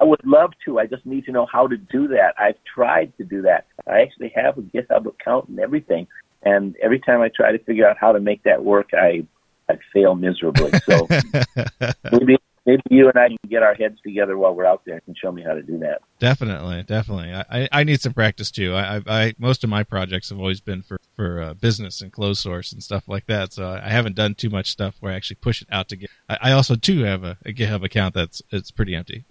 [0.00, 0.78] I would love to.
[0.78, 2.34] I just need to know how to do that.
[2.38, 3.66] I've tried to do that.
[3.86, 6.06] I actually have a GitHub account and everything,
[6.42, 9.26] and every time I try to figure out how to make that work, I
[9.68, 10.72] I fail miserably.
[10.80, 11.06] So
[12.12, 15.16] maybe maybe you and I can Git our heads together while we're out there and
[15.16, 16.00] show me how to do that.
[16.18, 17.32] Definitely, definitely.
[17.32, 18.74] I, I, need some practice too.
[18.74, 22.10] I, I, I most of my projects have always been for for uh, business and
[22.10, 23.52] closed source and stuff like that.
[23.52, 26.10] So I haven't done too much stuff where I actually push it out to get.
[26.28, 29.24] I, I also too have a, a GitHub account that's it's pretty empty.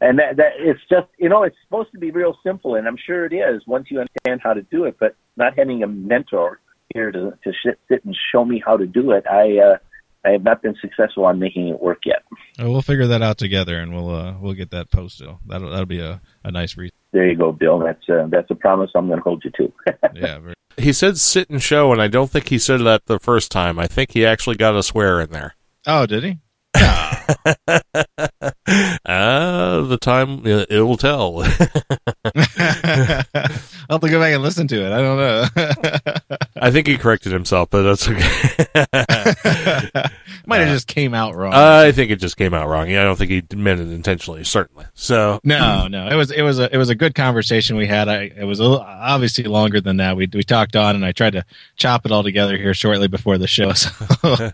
[0.00, 2.96] and that, that it's just you know it's supposed to be real simple, and I'm
[2.96, 4.96] sure it is once you understand how to do it.
[4.98, 6.60] But not having a mentor
[6.94, 9.78] here to to sit, sit and show me how to do it, I uh,
[10.24, 12.22] I have not been successful on making it work yet.
[12.58, 15.28] Well, we'll figure that out together, and we'll uh, we'll get that posted.
[15.46, 16.94] That'll that'll be a, a nice reason.
[17.12, 17.78] There you go, Bill.
[17.78, 19.72] That's uh, that's a promise I'm going to hold you to.
[20.14, 23.18] Yeah, very, He said sit and show, and I don't think he said that the
[23.18, 23.78] first time.
[23.78, 25.54] I think he actually got a swear in there.
[25.86, 26.38] Oh, did he?
[29.04, 31.42] Ah, the time uh, it will tell.
[33.88, 34.92] I'll have to go back and listen to it.
[34.92, 36.36] I don't know.
[36.56, 38.20] I think he corrected himself, but that's okay.
[40.46, 41.52] Might have just came out wrong.
[41.54, 42.88] I think it just came out wrong.
[42.88, 44.86] Yeah, I don't think he meant it intentionally, certainly.
[44.94, 48.08] So no, no, it was it was a it was a good conversation we had.
[48.08, 50.16] I it was a obviously longer than that.
[50.16, 51.44] We we talked on, and I tried to
[51.76, 53.72] chop it all together here shortly before the show.
[54.22, 54.52] So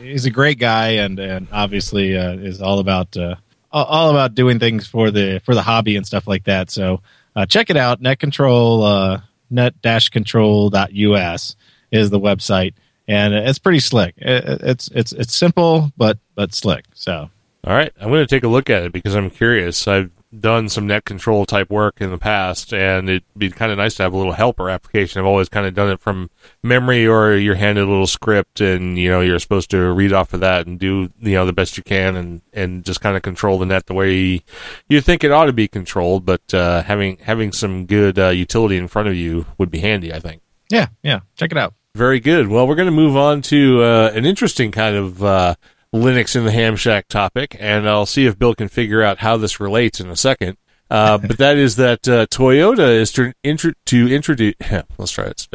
[0.00, 3.36] he's a great guy, and and obviously uh, is all about uh,
[3.72, 6.70] all about doing things for the for the hobby and stuff like that.
[6.70, 7.00] So
[7.36, 8.00] uh, check it out.
[8.00, 9.20] Net Control uh,
[9.50, 11.56] net dash control.us
[11.90, 12.74] is the website,
[13.06, 14.14] and it's pretty slick.
[14.18, 16.84] It, it's it's it's simple, but but slick.
[16.94, 17.30] So
[17.64, 19.86] All right, I'm going to take a look at it because I'm curious.
[19.88, 23.78] I've done some net control type work in the past, and it'd be kind of
[23.78, 25.20] nice to have a little helper application.
[25.20, 26.30] I've always kind of done it from
[26.62, 30.32] memory, or you're handed a little script, and you know you're supposed to read off
[30.34, 33.22] of that and do you know the best you can, and and just kind of
[33.22, 34.42] control the net the way
[34.88, 36.24] you think it ought to be controlled.
[36.24, 40.12] But uh, having having some good uh, utility in front of you would be handy,
[40.12, 40.42] I think.
[40.70, 41.74] yeah, yeah, check it out.
[41.94, 42.48] Very good.
[42.48, 45.54] Well, we're going to move on to uh, an interesting kind of uh,
[45.94, 49.36] Linux in the ham shack topic, and I'll see if Bill can figure out how
[49.36, 50.56] this relates in a second.
[50.90, 54.54] Uh, but that is that uh, Toyota is to, intro- to introduce.
[54.98, 55.48] Let's try it.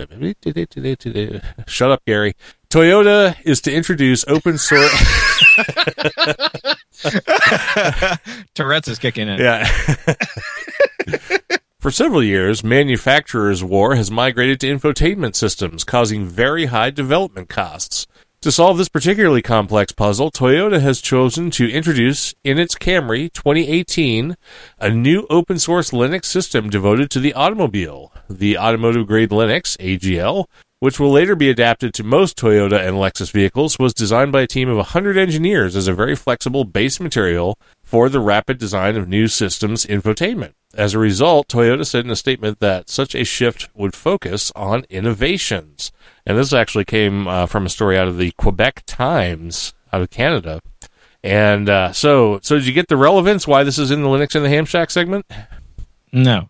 [1.67, 2.34] Shut up, Gary.
[2.69, 4.91] Toyota is to introduce open source.
[8.56, 9.39] Tourette's is kicking in.
[9.39, 9.65] Yeah.
[11.80, 18.06] For several years, manufacturers' war has migrated to infotainment systems, causing very high development costs.
[18.43, 24.38] To solve this particularly complex puzzle, Toyota has chosen to introduce in its Camry 2018
[24.80, 30.45] a new open source Linux system devoted to the automobile, the Automotive Grade Linux, AGL,
[30.80, 34.47] which will later be adapted to most Toyota and Lexus vehicles, was designed by a
[34.47, 37.59] team of 100 engineers as a very flexible base material
[37.89, 40.53] for the rapid design of new systems infotainment.
[40.75, 44.85] As a result, Toyota said in a statement that such a shift would focus on
[44.91, 45.91] innovations.
[46.23, 50.11] And this actually came uh, from a story out of the Quebec Times out of
[50.11, 50.61] Canada.
[51.23, 54.35] And uh, so, so did you get the relevance why this is in the Linux
[54.35, 55.25] and the Ham Shack segment?
[56.13, 56.49] No.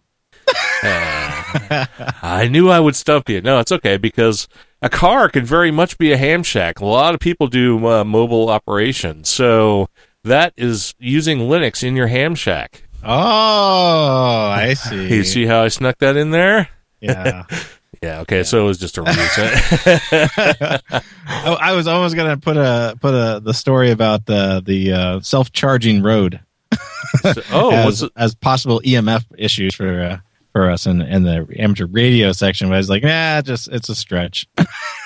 [0.84, 1.86] Uh,
[2.22, 3.40] I knew I would stump you.
[3.40, 4.50] No, it's okay because
[4.82, 6.80] a car can very much be a ham shack.
[6.80, 9.88] A lot of people do uh, mobile operations, so
[10.30, 12.84] that is using Linux in your ham shack.
[13.04, 15.16] Oh, I see.
[15.16, 16.70] You see how I snuck that in there?
[17.02, 17.44] Yeah.
[18.02, 18.22] Yeah.
[18.22, 18.44] Okay.
[18.44, 19.18] So it was just a ruse.
[20.88, 21.02] I,
[21.60, 25.52] I was almost gonna put a put a the story about the the uh, self
[25.52, 26.40] charging road
[27.52, 30.18] oh, as, as possible EMF issues for uh,
[30.54, 32.70] for us in in the amateur radio section.
[32.70, 34.48] But I was like, nah, just it's a stretch.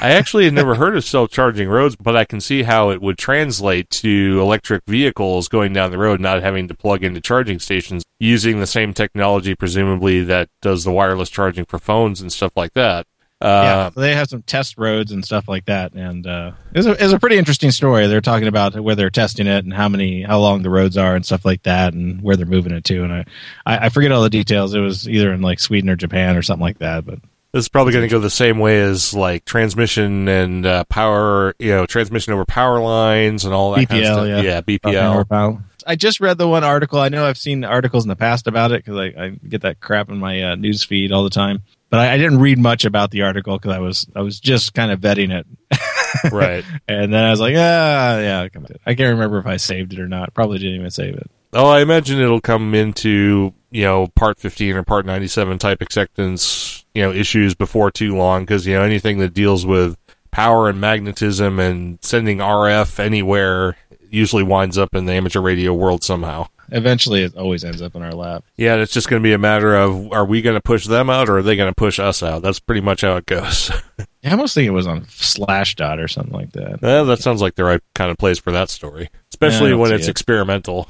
[0.03, 3.17] I actually had never heard of self-charging roads, but I can see how it would
[3.17, 8.03] translate to electric vehicles going down the road, not having to plug into charging stations,
[8.19, 12.73] using the same technology, presumably that does the wireless charging for phones and stuff like
[12.73, 13.07] that.
[13.41, 16.85] yeah, Uh, so they have some test roads and stuff like that, and uh, it's
[16.85, 18.07] a it's a pretty interesting story.
[18.07, 21.15] They're talking about where they're testing it and how many how long the roads are
[21.15, 23.03] and stuff like that, and where they're moving it to.
[23.03, 23.25] And I
[23.65, 24.73] I, I forget all the details.
[24.73, 27.05] It was either in like Sweden or Japan or something like that.
[27.05, 27.19] But
[27.53, 31.53] This is probably going to go the same way as like transmission and uh, power,
[31.59, 34.27] you know, transmission over power lines and all that kind of BPL, stuff.
[34.27, 34.41] yeah.
[34.41, 35.63] yeah, BPL.
[35.85, 36.99] I just read the one article.
[36.99, 39.79] I know I've seen articles in the past about it because I, I get that
[39.79, 41.61] crap in my uh, news feed all the time.
[41.91, 44.73] But I, I didn't read much about the article because I was I was just
[44.73, 45.45] kind of vetting it,
[46.31, 46.65] right.
[46.87, 48.47] and then I was like, ah, yeah.
[48.85, 50.33] I can't remember if I saved it or not.
[50.33, 51.29] Probably didn't even save it.
[51.53, 55.81] Oh, I imagine it'll come into you know part fifteen or part ninety seven type
[55.81, 59.97] acceptance you know issues before too long because you know anything that deals with
[60.31, 63.77] power and magnetism and sending RF anywhere
[64.09, 66.47] usually winds up in the amateur radio world somehow.
[66.71, 68.43] Eventually, it always ends up in our lap.
[68.57, 70.85] Yeah, and it's just going to be a matter of are we going to push
[70.85, 72.41] them out or are they going to push us out?
[72.41, 73.69] That's pretty much how it goes.
[74.23, 76.81] I almost think it was on Slashdot or something like that.
[76.81, 79.93] well, that sounds like the right kind of place for that story, especially don't when
[79.93, 80.11] it's it.
[80.11, 80.87] experimental.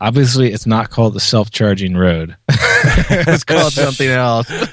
[0.00, 2.36] Obviously, it's not called the self-charging road.
[2.48, 4.48] it's called something else.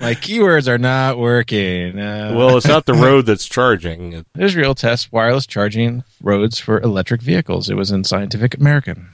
[0.00, 1.98] My keywords are not working.
[1.98, 4.24] Uh, Well, it's not the road that's charging.
[4.38, 7.70] Israel tests wireless charging roads for electric vehicles.
[7.70, 9.08] It was in Scientific American.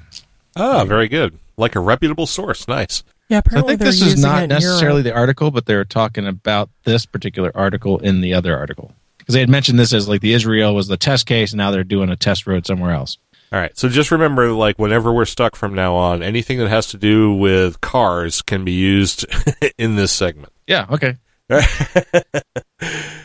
[0.57, 1.39] Ah, very good.
[1.57, 2.67] Like a reputable source.
[2.67, 3.03] Nice.
[3.29, 7.05] Yeah, So I think this is not necessarily the article, but they're talking about this
[7.05, 8.93] particular article in the other article.
[9.19, 11.71] Because they had mentioned this as like the Israel was the test case, and now
[11.71, 13.19] they're doing a test road somewhere else.
[13.53, 13.77] All right.
[13.79, 17.33] So just remember, like, whenever we're stuck from now on, anything that has to do
[17.33, 19.25] with cars can be used
[19.79, 20.53] in this segment.
[20.67, 21.17] Yeah, okay.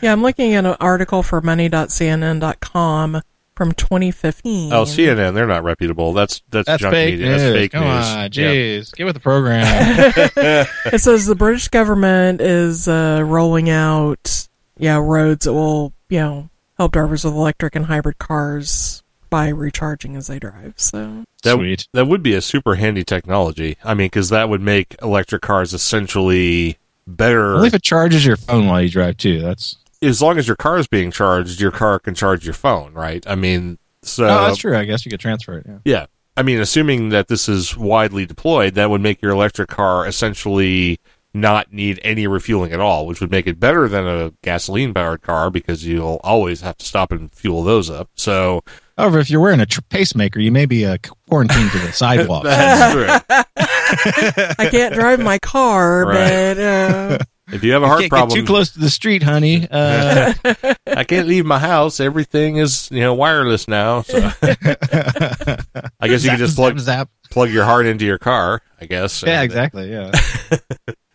[0.02, 3.22] Yeah, I'm looking at an article for money.cnn.com
[3.54, 4.72] from 2015.
[4.72, 6.12] Oh, CNN, they're not reputable.
[6.12, 7.26] That's that's, That's junk fake media.
[7.30, 7.42] news.
[7.42, 8.06] That's fake Come news.
[8.06, 8.28] on, Yeah.
[8.50, 8.92] jeez.
[8.94, 9.64] Get with the program.
[10.92, 16.50] It says the British government is uh, rolling out, yeah, roads that will, you know,
[16.76, 19.03] help drivers with electric and hybrid cars
[19.34, 20.74] by recharging as they drive.
[20.76, 21.88] So, That, Sweet.
[21.92, 23.76] That would be a super handy technology.
[23.82, 27.56] I mean, because that would make electric cars essentially better.
[27.56, 29.40] Only if it charges your phone while you drive too.
[29.40, 32.94] That's as long as your car is being charged, your car can charge your phone,
[32.94, 33.26] right?
[33.26, 34.76] I mean, so oh, that's true.
[34.76, 35.66] I guess you could transfer it.
[35.66, 35.78] Yeah.
[35.84, 36.06] Yeah.
[36.36, 41.00] I mean, assuming that this is widely deployed, that would make your electric car essentially
[41.34, 45.20] not need any refueling at all, which would make it better than a gasoline powered
[45.22, 48.08] car because you'll always have to stop and fuel those up.
[48.14, 48.62] So
[48.96, 52.44] However, if you're wearing a tr- pacemaker, you may be uh, quarantined to the sidewalk.
[52.44, 53.06] that's true.
[54.58, 56.14] I can't drive my car, Right.
[56.54, 57.18] but uh,
[57.52, 59.66] If you have a heart Can't problem, get too close to the street, honey.
[59.74, 60.32] Uh,
[60.86, 61.98] I can't leave my house.
[61.98, 64.02] Everything is, you know, wireless now.
[64.02, 67.08] So I guess you zap, can just zap, plug zap.
[67.30, 69.22] plug your heart into your car, I guess.
[69.24, 69.90] Yeah, And- exactly.
[69.90, 70.12] Yeah.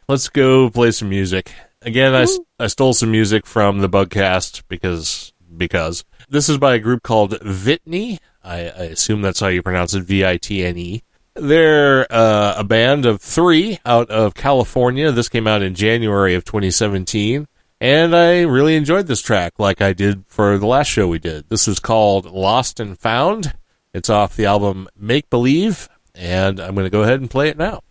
[0.09, 1.53] Let's go play some music.
[1.83, 2.25] Again, I,
[2.59, 7.33] I stole some music from the Bugcast because because this is by a group called
[7.41, 8.17] Vitney.
[8.43, 11.03] I, I assume that's how you pronounce it, V I T N E.
[11.35, 15.11] They're uh, a band of three out of California.
[15.11, 17.47] This came out in January of 2017,
[17.79, 21.49] and I really enjoyed this track, like I did for the last show we did.
[21.49, 23.53] This is called Lost and Found.
[23.93, 27.59] It's off the album Make Believe, and I'm going to go ahead and play it
[27.59, 27.81] now.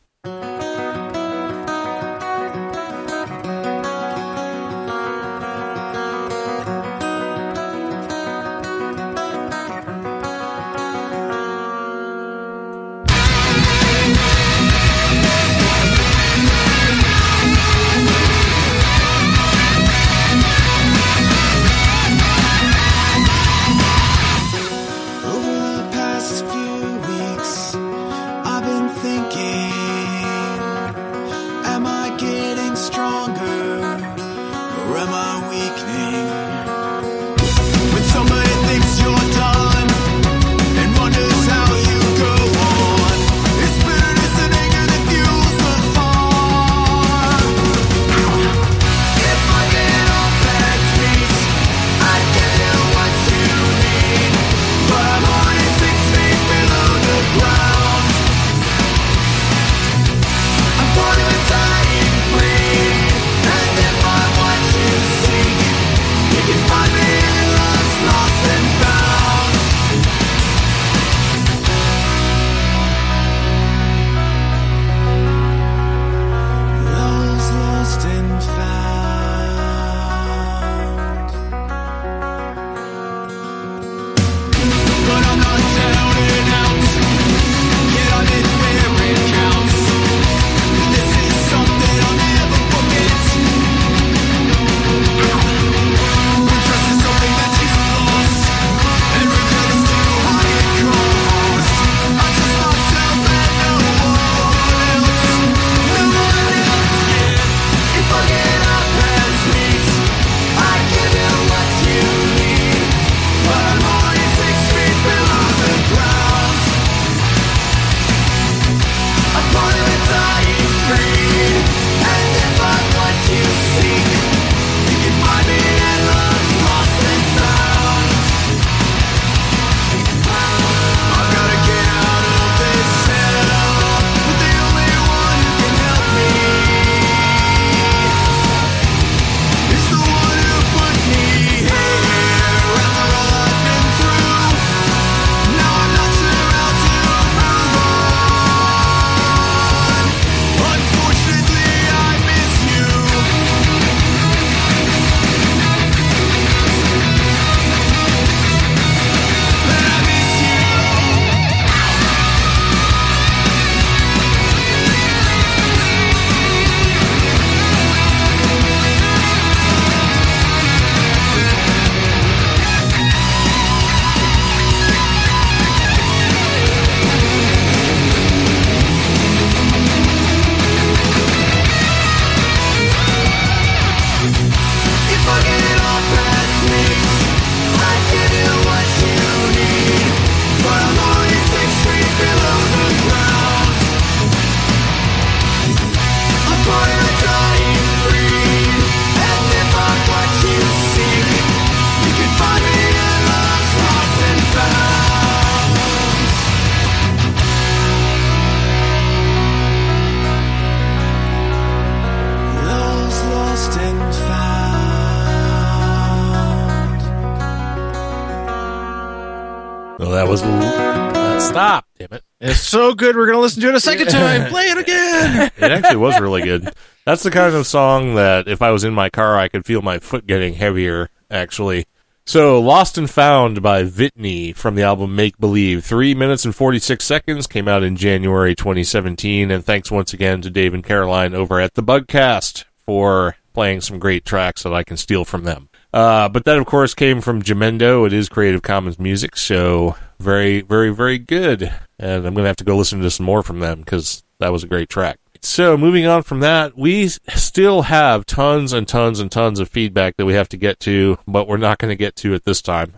[222.99, 223.17] Good.
[223.17, 224.51] We're gonna listen to it a second time.
[224.51, 225.51] Play it again.
[225.59, 226.73] It actually was really good.
[227.05, 229.83] That's the kind of song that if I was in my car, I could feel
[229.83, 231.11] my foot getting heavier.
[231.31, 231.87] Actually.
[232.27, 235.83] So, Lost and Found by Vitney from the album Make Believe.
[235.83, 239.51] Three minutes and 46 seconds came out in January 2017.
[239.51, 243.99] And thanks once again to Dave and Caroline over at the Bugcast for playing some
[243.99, 245.71] great tracks that I can steal from them.
[245.93, 248.07] Uh, but that, of course, came from Jamendo.
[248.07, 251.73] It is Creative Commons music, so very, very, very good.
[251.99, 254.53] And I'm going to have to go listen to some more from them because that
[254.53, 255.19] was a great track.
[255.41, 260.17] So moving on from that, we still have tons and tons and tons of feedback
[260.17, 262.61] that we have to get to, but we're not going to get to it this
[262.61, 262.95] time.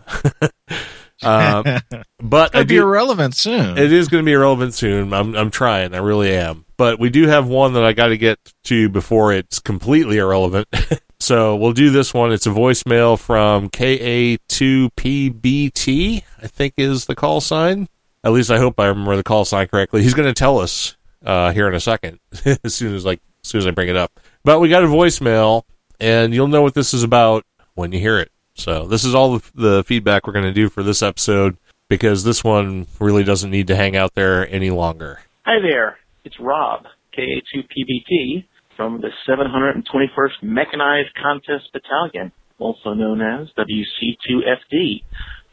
[1.23, 1.63] um,
[2.19, 3.77] but It'll be irrelevant soon.
[3.77, 5.13] it is going to be irrelevant soon.
[5.13, 5.93] I'm, I'm trying.
[5.93, 6.65] I really am.
[6.77, 10.67] But we do have one that I got to get to before it's completely irrelevant.
[11.21, 12.31] so we'll do this one.
[12.31, 17.89] It's a voicemail from KA2PBT, I think is the call sign.
[18.23, 20.03] At least I hope I remember the call sign correctly.
[20.03, 20.95] He's going to tell us
[21.25, 22.19] uh, here in a second,
[22.63, 24.19] as soon as like as soon as I bring it up.
[24.43, 25.63] But we got a voicemail,
[25.99, 27.45] and you'll know what this is about
[27.75, 28.31] when you hear it.
[28.55, 31.57] So this is all the, the feedback we're going to do for this episode
[31.89, 35.21] because this one really doesn't need to hang out there any longer.
[35.45, 36.85] Hi there, it's Rob,
[37.17, 38.45] KA2PBT,
[38.75, 45.03] from the 721st Mechanized Contest Battalion, also known as WC2FD.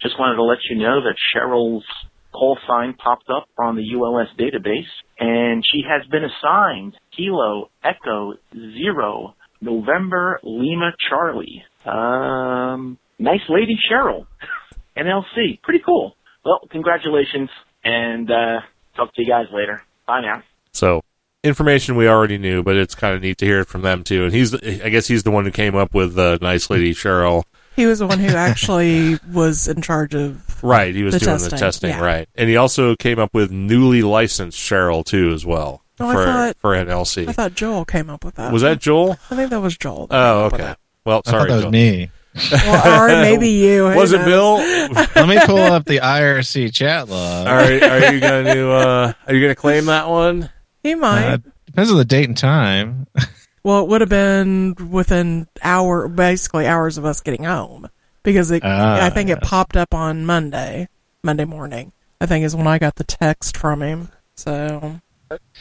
[0.01, 1.85] Just wanted to let you know that Cheryl's
[2.33, 4.89] call sign popped up on the ULS database,
[5.19, 11.65] and she has been assigned Kilo Echo Zero November Lima Charlie.
[11.85, 14.27] Um, nice lady Cheryl,
[14.97, 16.15] NLC, pretty cool.
[16.45, 17.51] Well, congratulations,
[17.85, 18.61] and uh,
[18.97, 19.83] talk to you guys later.
[20.07, 20.43] Bye now.
[20.73, 21.03] So
[21.45, 24.25] information we already knew, but it's kind of neat to hear it from them too.
[24.25, 27.45] And he's, I guess he's the one who came up with uh, "Nice Lady Cheryl."
[27.77, 30.45] He was the one who actually was in charge of.
[30.65, 32.01] Right, he was The doing testing, the testing, yeah.
[32.01, 36.13] right, and he also came up with newly licensed Cheryl too, as well Oh, I
[36.13, 37.29] for thought- for NLC.
[37.29, 38.53] I thought Joel came up with that.
[38.53, 39.13] was that Joel?
[39.31, 40.09] I think that was Joel.
[40.09, 40.63] that Oh, came up with okay.
[40.71, 40.79] that.
[41.05, 41.71] Well, I thought sorry, that was Joel.
[41.71, 42.11] me.
[42.53, 43.89] Well, or maybe you.
[43.91, 44.25] who Was it?
[44.25, 44.57] Bill?
[45.15, 47.47] Let me pull up the IRC chat log.
[47.47, 50.51] are, are you going to uh, are you going to claim that one?
[50.83, 51.27] He might.
[51.27, 53.07] Uh, depends on the date and time.
[53.63, 57.89] well, it would have been within hour, basically hours of us getting home,
[58.23, 58.63] because it.
[58.65, 60.89] Ah, I think it popped up on Monday,
[61.23, 61.93] Monday morning.
[62.21, 64.09] I think is when I got the text from him.
[64.37, 65.01] So,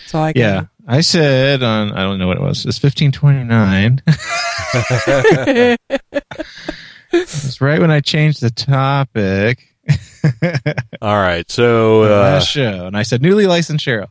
[0.07, 0.41] so I can.
[0.41, 2.65] Yeah, I said on I don't know what it was.
[2.65, 4.01] It's fifteen twenty nine.
[7.11, 9.75] It's right when I changed the topic.
[11.01, 14.09] All right, so uh, last show, and I said newly licensed Cheryl.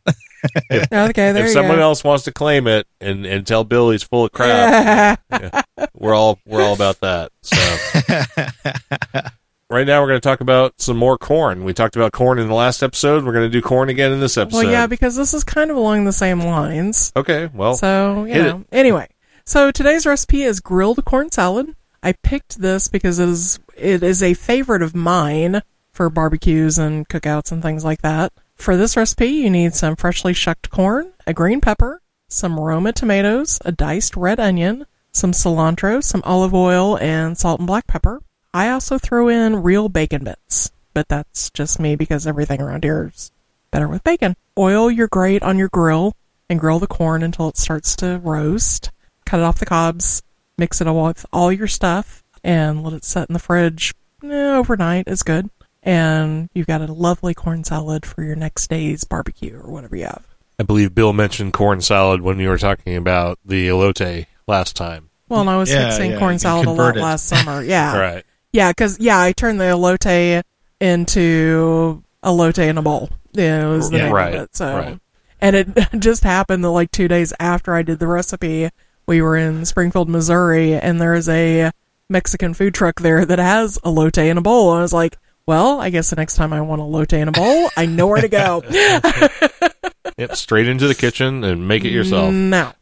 [0.93, 1.83] okay, there if someone go.
[1.83, 5.21] else wants to claim it and, and tell Bill he's full of crap,
[5.95, 7.33] we're all we're all about that.
[7.43, 7.57] So
[9.71, 11.65] right now we're going to talk about some more corn.
[11.65, 13.25] We talked about corn in the last episode.
[13.25, 14.65] We're going to do corn again in this episode.
[14.65, 17.13] well, yeah, because this is kind of along the same lines.
[17.17, 17.49] okay.
[17.53, 18.65] Well, So, you know.
[18.73, 19.09] Anyway,
[19.45, 21.75] so today's recipe is grilled corn salad.
[22.03, 27.09] I picked this because it is it is a favorite of mine for barbecues and
[27.09, 28.33] cookouts and things like that.
[28.57, 33.61] For this recipe, you need some freshly shucked corn, a green pepper, some Roma tomatoes,
[33.65, 38.21] a diced red onion, some cilantro, some olive oil, and salt and black pepper.
[38.53, 43.13] I also throw in real bacon bits, but that's just me because everything around here
[43.15, 43.31] is
[43.71, 44.35] better with bacon.
[44.59, 46.15] Oil your grate on your grill
[46.49, 48.91] and grill the corn until it starts to roast.
[49.27, 50.23] Cut it off the cobs,
[50.57, 53.95] mix it all with all your stuff, and let it set in the fridge
[54.25, 55.51] eh, overnight is good.
[55.87, 60.05] And you've got a lovely corn salad for your next day's barbecue or whatever you
[60.05, 60.27] have.
[60.59, 65.11] I believe Bill mentioned corn salad when we were talking about the elote last time.
[65.29, 67.03] Well, and I was Yeah, fixing yeah, corn salad a lot converted.
[67.03, 67.63] last summer.
[67.65, 67.97] Yeah.
[67.97, 68.25] Right.
[68.53, 70.43] Yeah, because, yeah, I turned the elote
[70.81, 73.11] into elote in a bowl.
[73.33, 74.57] Yeah, it was the Yeah, name right, of it.
[74.57, 74.99] So, right.
[75.41, 75.69] and it
[75.99, 78.71] just happened that like two days after I did the recipe,
[79.07, 81.71] we were in Springfield, Missouri, and there is a
[82.09, 84.73] Mexican food truck there that has elote in a bowl.
[84.73, 85.17] And I was like,
[85.47, 88.07] well, I guess the next time I want a elote in a bowl, I know
[88.07, 88.63] where to go.
[90.19, 90.35] Yep.
[90.37, 92.33] Straight into the kitchen and make it yourself.
[92.33, 92.73] No.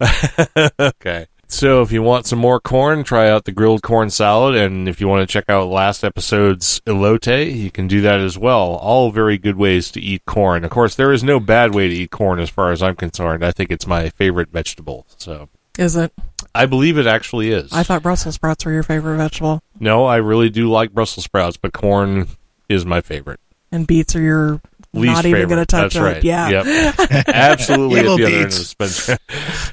[0.81, 1.27] okay.
[1.49, 4.55] So if you want some more corn, try out the grilled corn salad.
[4.55, 8.39] And if you want to check out last episode's elote, you can do that as
[8.39, 8.75] well.
[8.77, 10.65] All very good ways to eat corn.
[10.65, 13.45] Of course, there is no bad way to eat corn as far as I'm concerned.
[13.45, 15.07] I think it's my favorite vegetable.
[15.17, 16.13] So Is it?
[16.55, 17.73] I believe it actually is.
[17.73, 21.57] I thought Brussels sprouts were your favorite vegetable, no, I really do like Brussels sprouts,
[21.57, 22.29] but corn
[22.69, 23.41] is my favorite.
[23.73, 24.61] and beets are your
[24.93, 26.03] Least not even going to touch That's up.
[26.15, 26.23] right.
[26.25, 26.63] Yeah.
[26.63, 27.27] Yep.
[27.29, 29.19] Absolutely at Evil the other end of the spectrum.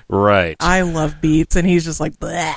[0.09, 0.57] right.
[0.59, 2.55] I love beets, and he's just like, Bleh.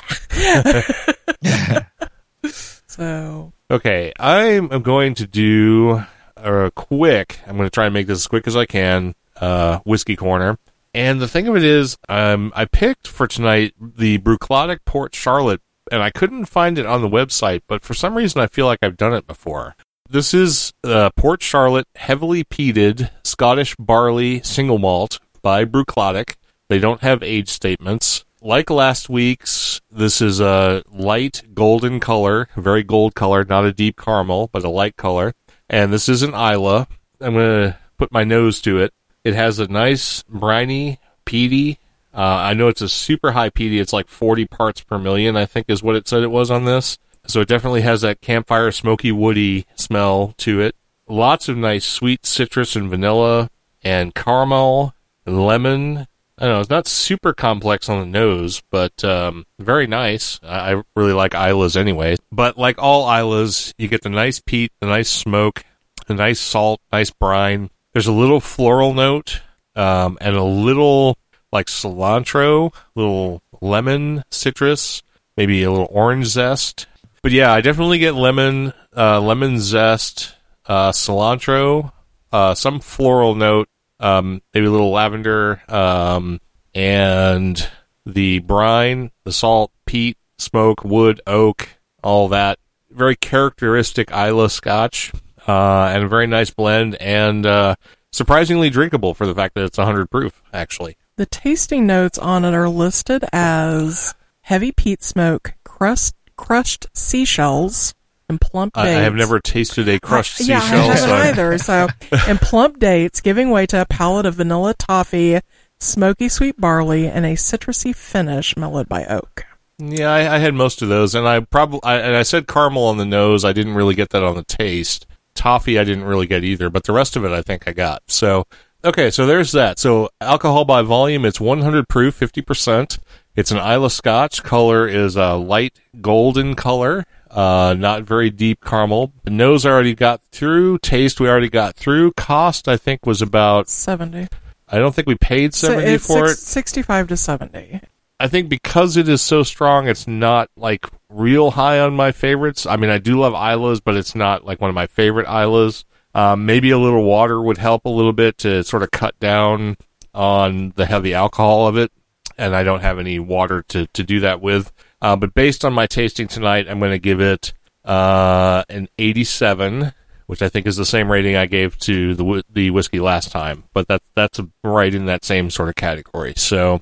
[2.87, 6.03] so Okay, I'm I'm going to do
[6.37, 7.39] a quick.
[7.47, 9.15] I'm going to try and make this as quick as I can.
[9.39, 10.57] Uh, whiskey corner,
[10.93, 15.59] and the thing of it is, um, I picked for tonight the Bruichladdich Port Charlotte,
[15.91, 18.79] and I couldn't find it on the website, but for some reason I feel like
[18.81, 19.75] I've done it before.
[20.07, 26.35] This is uh, Port Charlotte heavily peated Scottish barley single malt by Bruichladdich.
[26.69, 28.23] They don't have age statements.
[28.39, 33.99] Like last week's, this is a light golden color, very gold color, not a deep
[33.99, 35.33] caramel, but a light color.
[35.67, 36.85] And this is an Islay.
[37.19, 38.93] I'm going to put my nose to it.
[39.23, 41.79] It has a nice briny, peaty.
[42.13, 43.79] Uh, I know it's a super high peaty.
[43.79, 46.65] It's like 40 parts per million, I think is what it said it was on
[46.65, 46.99] this.
[47.27, 50.75] So it definitely has that campfire, smoky, woody smell to it.
[51.07, 53.49] Lots of nice sweet citrus and vanilla
[53.83, 54.93] and caramel
[55.25, 56.07] and lemon.
[56.37, 60.39] I don't know, it's not super complex on the nose, but um, very nice.
[60.43, 62.17] I, I really like Islays anyway.
[62.31, 65.63] But like all Islays, you get the nice peat, the nice smoke,
[66.07, 67.69] the nice salt, nice brine.
[67.93, 69.41] There's a little floral note
[69.75, 71.17] um, and a little
[71.51, 75.01] like cilantro, little lemon citrus,
[75.37, 76.87] maybe a little orange zest.
[77.25, 80.35] But yeah, I definitely get lemon, uh, lemon zest,
[80.67, 81.91] uh, cilantro,
[82.31, 83.67] uh, some floral note,
[83.99, 86.39] um, maybe a little lavender, um,
[86.75, 87.67] and
[88.05, 91.67] the brine, the salt, peat, smoke, wood, oak,
[92.03, 92.59] all that.
[92.91, 95.11] Very characteristic Islay Scotch,
[95.47, 97.73] uh, and a very nice blend, and uh,
[98.11, 100.95] surprisingly drinkable for the fact that it's 100 proof, actually.
[101.15, 107.93] the tasting notes on it are listed as heavy peat smoke, crust, crushed seashells,
[108.29, 108.97] and plump I, dates.
[108.97, 111.57] I have never tasted a crushed yeah, seashell, I so haven't I- either.
[111.57, 111.87] So,
[112.27, 115.39] and plump dates, giving way to a palate of vanilla toffee,
[115.79, 119.45] smoky sweet barley, and a citrusy finish mellowed by oak.
[119.77, 122.85] Yeah, I, I had most of those, and I probably I, and I said caramel
[122.85, 123.43] on the nose.
[123.43, 125.05] I didn't really get that on the taste.
[125.33, 128.03] Toffee, I didn't really get either, but the rest of it, I think I got.
[128.07, 128.47] So,
[128.85, 129.79] okay, so there's that.
[129.79, 132.97] So, alcohol by volume, it's 100 proof, 50 percent.
[133.35, 134.43] It's an Islay Scotch.
[134.43, 139.11] Color is a light golden color, uh, not very deep caramel.
[139.25, 140.77] The nose I already got through.
[140.79, 142.13] Taste we already got through.
[142.13, 143.67] Cost I think was about.
[143.67, 144.27] 70.
[144.69, 146.45] I don't think we paid So 70 it's for six- it.
[146.45, 147.81] 65 to 70.
[148.19, 152.65] I think because it is so strong, it's not like real high on my favorites.
[152.65, 155.83] I mean, I do love Islays, but it's not like one of my favorite Islays.
[156.15, 159.75] Um, maybe a little water would help a little bit to sort of cut down
[160.13, 161.91] on the heavy alcohol of it.
[162.37, 164.71] And I don't have any water to, to do that with.
[165.01, 167.53] Uh, but based on my tasting tonight, I'm going to give it
[167.83, 169.91] uh, an 87,
[170.27, 173.65] which I think is the same rating I gave to the the whiskey last time.
[173.73, 176.33] But that that's right in that same sort of category.
[176.37, 176.81] So.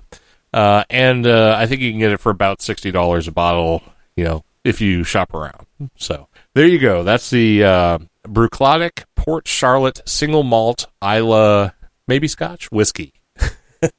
[0.54, 3.82] Uh, and uh, I think you can get it for about sixty dollars a bottle.
[4.16, 5.66] You know, if you shop around.
[5.96, 7.04] So there you go.
[7.04, 7.98] That's the uh,
[8.28, 11.72] Bruichladdich Port Charlotte Single Malt Islay,
[12.08, 13.14] maybe Scotch whiskey.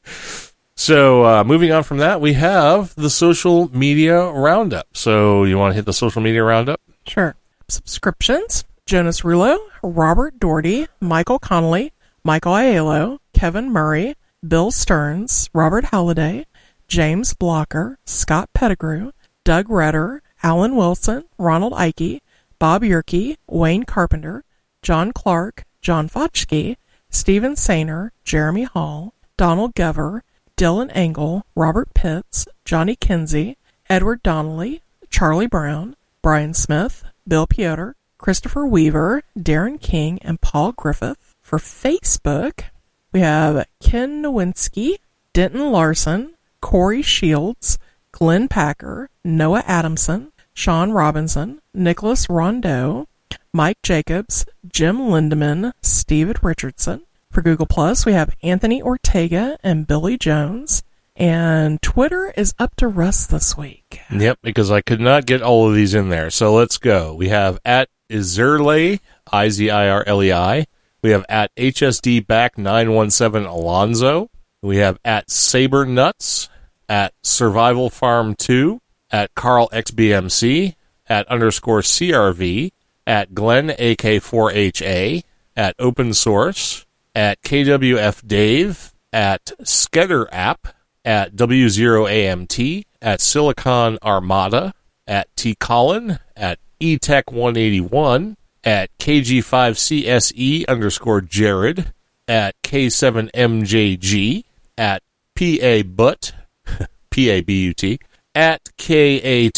[0.77, 4.89] so uh, moving on from that, we have the social media roundup.
[4.95, 6.81] So you want to hit the social media roundup?
[7.07, 7.37] Sure.
[7.69, 11.93] Subscriptions Jonas Rulo, Robert Doherty, Michael Connolly,
[12.23, 14.15] Michael Aiello, Kevin Murray,
[14.47, 16.45] Bill Stearns, Robert Halliday,
[16.87, 22.23] James Blocker, Scott Pettigrew, Doug Redder, Alan Wilson, Ronald Ike,
[22.59, 24.45] Bob Yerke, Wayne Carpenter,
[24.83, 26.77] John Clark, John Fotchke,
[27.11, 30.23] Stephen Sainer, Jeremy Hall, Donald Gover,
[30.57, 33.57] Dylan Engel, Robert Pitts, Johnny Kinsey,
[33.89, 41.35] Edward Donnelly, Charlie Brown, Brian Smith, Bill Piotr, Christopher Weaver, Darren King, and Paul Griffith.
[41.43, 42.65] For Facebook,
[43.13, 44.97] we have Ken Nowinski,
[45.33, 47.79] Denton Larson, Corey Shields,
[48.13, 53.07] Glenn Packer, Noah Adamson, Sean Robinson, Nicholas Rondeau,
[53.53, 57.03] Mike Jacobs, Jim Lindeman, Steve Richardson.
[57.31, 60.85] For Google Plus, we have Anthony Ortega and Billy Jones.
[61.17, 64.01] And Twitter is up to Russ this week.
[64.11, 66.31] Yep, because I could not get all of these in there.
[66.31, 67.15] So let's go.
[67.15, 69.01] We have at Izirlei,
[69.33, 70.67] I Z I R L E I.
[71.03, 74.31] We have at HSD back 917 Alonzo.
[74.63, 76.49] We have at Saber Nuts,
[76.89, 78.81] at Survival Farm 2,
[79.15, 80.75] at Carl XBMC,
[81.07, 82.73] at underscore CRV,
[83.07, 85.23] at Glenn AK4HA,
[85.55, 86.85] at Open Source,
[87.15, 90.67] at KWF Dave, at Skedder App,
[91.05, 94.75] at W0AMT, at Silicon Armada,
[95.07, 98.35] at T Colin, at E eTech181,
[98.65, 101.93] at KG5CSE E underscore Jared,
[102.27, 104.43] at K7MJG,
[104.77, 105.05] at
[105.37, 106.33] PA Butt,
[107.11, 108.01] P-A-B-U-T,
[108.35, 109.53] at KA2PBT,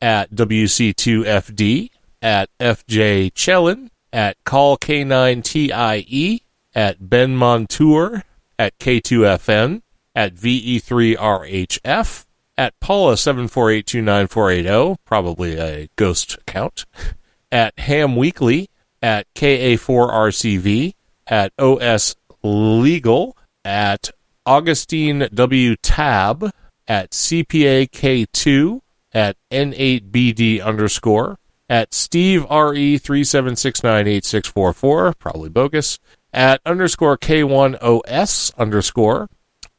[0.00, 1.90] at WC2FD,
[2.20, 6.42] at FJ Chellin, at Call K9TIE, E,
[6.74, 8.22] at Ben Montour,
[8.58, 9.82] at K2FN,
[10.14, 12.26] at VE3RHF,
[12.56, 16.84] at Paula7482940, oh, probably a ghost account,
[17.52, 18.68] at Ham Weekly,
[19.02, 20.94] at KA4RCV,
[21.26, 24.10] at OS Legal, at
[24.44, 25.76] Augustine W.
[25.76, 26.52] Tab,
[26.92, 28.80] at CPAK2,
[29.14, 35.48] at N8BD underscore, at Steve RE three seven six nine eight six four four, probably
[35.48, 35.98] bogus,
[36.34, 39.30] at underscore K1OS underscore,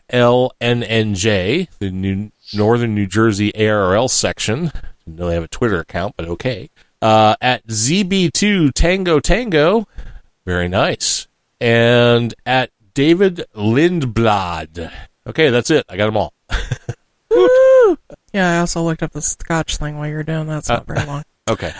[1.81, 4.71] the New Northern New Jersey ARRL section.
[5.05, 6.71] Didn't know they have a Twitter account, but okay.
[7.05, 9.87] Uh, at ZB2 Tango Tango,
[10.47, 11.27] very nice.
[11.61, 14.91] And at David Lindblad.
[15.27, 15.85] Okay, that's it.
[15.89, 16.33] I got them all.
[18.33, 20.59] Yeah, I also looked up the Scotch thing while you were doing that.
[20.59, 21.23] It's not very long.
[21.49, 21.73] Okay.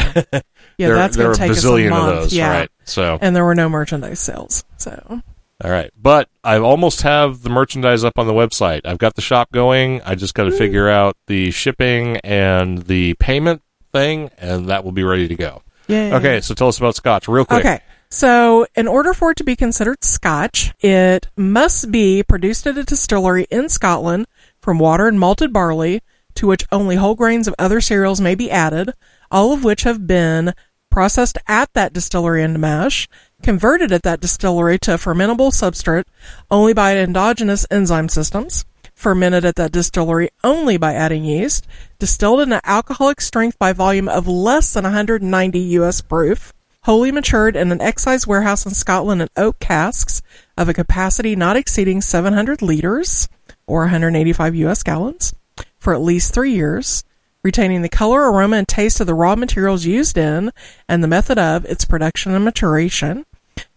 [0.78, 2.12] Yeah, there, that's there are to a take us bazillion a month.
[2.12, 2.50] of those, yeah.
[2.50, 2.68] right?
[2.84, 4.62] So, And there were no merchandise sales.
[4.76, 5.22] So,
[5.64, 5.90] all right.
[5.96, 8.82] But I almost have the merchandise up on the website.
[8.84, 10.02] I've got the shop going.
[10.02, 10.58] I just got to hmm.
[10.58, 13.62] figure out the shipping and the payment
[13.96, 15.62] thing, and that will be ready to go.
[15.88, 16.12] yay.
[16.12, 17.64] Okay, so tell us about Scotch real quick.
[17.64, 17.80] Okay.
[18.08, 22.84] So, in order for it to be considered scotch, it must be produced at a
[22.84, 24.26] distillery in Scotland
[24.60, 26.02] from water and malted barley,
[26.36, 28.92] to which only whole grains of other cereals may be added,
[29.30, 30.54] all of which have been
[30.88, 33.08] processed at that distillery into mash,
[33.42, 36.04] converted at that distillery to a fermentable substrate
[36.48, 38.64] only by endogenous enzyme systems,
[38.96, 41.66] fermented at that distillery only by adding yeast,
[41.98, 46.52] distilled in an alcoholic strength by volume of less than 190 US proof,
[46.84, 50.22] wholly matured in an excise warehouse in Scotland in oak casks
[50.56, 53.28] of a capacity not exceeding 700 liters
[53.66, 55.34] or 185 US gallons
[55.78, 57.04] for at least three years,
[57.44, 60.50] retaining the color, aroma, and taste of the raw materials used in
[60.88, 63.24] and the method of its production and maturation,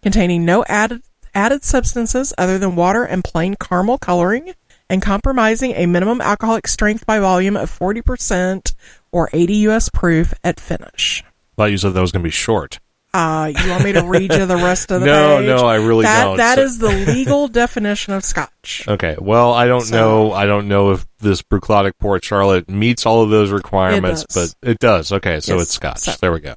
[0.02, 1.02] containing no added
[1.32, 4.52] added substances other than water and plain caramel coloring,
[4.90, 8.74] and compromising a minimum alcoholic strength by volume of 40%
[9.12, 11.24] or 80 US proof at finish.
[11.56, 12.78] Thought you said that was going to be short.
[13.12, 15.46] Uh, you want me to read you the rest of the No, page?
[15.48, 16.36] no, I really that, don't.
[16.36, 18.84] That So- is the legal definition of scotch.
[18.86, 19.16] Okay.
[19.18, 19.96] Well, I don't So-
[20.28, 20.32] know.
[20.32, 24.54] I don't know if this Bruichladdich Port Charlotte meets all of those requirements, does.
[24.62, 25.10] but it does.
[25.12, 25.98] Okay, so Yes, it's Scotch.
[25.98, 26.54] so- There we go.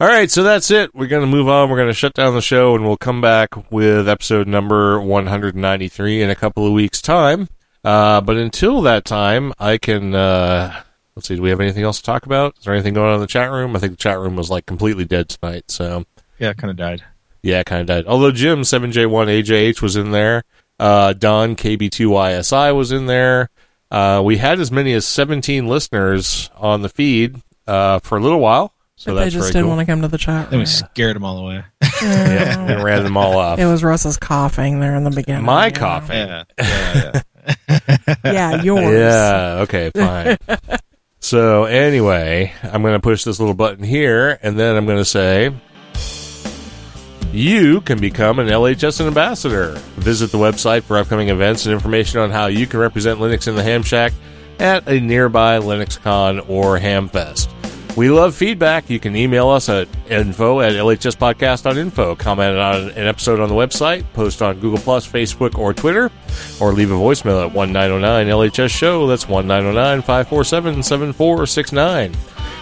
[0.00, 0.92] All right, so that's it.
[0.96, 1.70] We're going to move on.
[1.70, 6.22] We're going to shut down the show, and we'll come back with episode number 193
[6.22, 7.48] in a couple of weeks' time.
[7.84, 10.14] Uh, but until that time, I can.
[10.14, 10.82] Uh,
[11.16, 11.36] let's see.
[11.36, 12.56] Do we have anything else to talk about?
[12.58, 13.76] Is there anything going on in the chat room?
[13.76, 15.70] I think the chat room was like completely dead tonight.
[15.70, 16.04] So
[16.38, 17.02] Yeah, kind of died.
[17.42, 18.06] yeah, kind of died.
[18.06, 20.44] Although Jim seven J one AJH was in there,
[20.80, 23.50] uh, Don KB two YSI was in there.
[23.90, 28.40] Uh, we had as many as seventeen listeners on the feed uh, for a little
[28.40, 29.76] while, so But they that's just didn't cool.
[29.76, 30.60] want to come to the chat Then room.
[30.60, 31.62] we scared them all away.
[32.02, 33.58] yeah, and ran them all off.
[33.60, 35.44] It was Russ's coughing there in the beginning.
[35.44, 35.78] My you know.
[35.78, 36.16] coughing.
[36.16, 37.22] yeah, yeah, yeah.
[38.24, 38.98] Yeah, yours.
[38.98, 39.58] Yeah.
[39.62, 39.90] Okay.
[39.94, 40.36] Fine.
[41.20, 45.04] so anyway, I'm going to push this little button here, and then I'm going to
[45.04, 45.52] say.
[47.32, 49.72] You can become an LHS ambassador.
[49.96, 53.56] Visit the website for upcoming events and information on how you can represent Linux in
[53.56, 54.12] the Ham Shack
[54.60, 57.52] at a nearby LinuxCon or Hamfest.
[57.96, 58.90] We love feedback.
[58.90, 62.16] You can email us at info at lhspodcast.info.
[62.16, 66.10] Comment on an episode on the website, post on Google Plus, Facebook, or Twitter,
[66.60, 69.06] or leave a voicemail at 1909 LHS Show.
[69.06, 72.14] That's 1909 547 7469.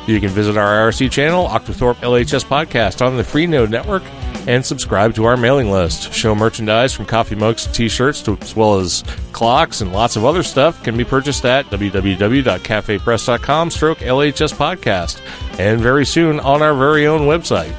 [0.06, 4.02] You can visit our IRC channel, Octothorpe LHS Podcast, on the Freenode Network,
[4.46, 6.12] and subscribe to our mailing list.
[6.12, 9.02] Show merchandise from coffee mugs to t-shirts, to, as well as
[9.32, 15.20] clocks and lots of other stuff, can be purchased at www.cafepress.com stroke LHS Podcast,
[15.58, 17.74] and very soon on our very own website.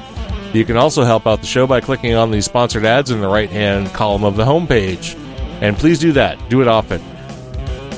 [0.54, 3.28] You can also help out the show by clicking on the sponsored ads in the
[3.28, 5.18] right-hand column of the homepage.
[5.60, 6.38] And please do that.
[6.48, 7.02] Do it often.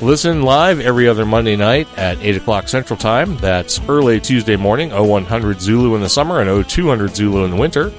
[0.01, 3.35] Listen live every other Monday night at 8 o'clock Central Time.
[3.37, 7.91] That's early Tuesday morning, 0100 Zulu in the summer and 0200 Zulu in the winter.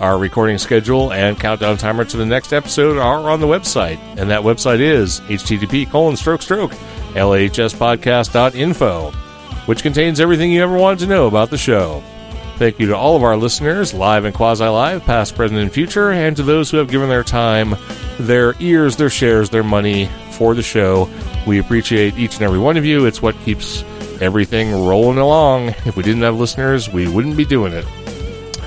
[0.00, 4.30] Our recording schedule and countdown timer to the next episode are on the website, and
[4.30, 6.70] that website is http colon stroke stroke
[7.14, 9.10] lhspodcast.info,
[9.66, 12.00] which contains everything you ever wanted to know about the show.
[12.58, 16.12] Thank you to all of our listeners, live and quasi live, past, present, and future,
[16.12, 17.74] and to those who have given their time,
[18.20, 21.10] their ears, their shares, their money for the show.
[21.44, 23.06] We appreciate each and every one of you.
[23.06, 23.82] It's what keeps
[24.20, 25.68] everything rolling along.
[25.86, 27.86] If we didn't have listeners, we wouldn't be doing it.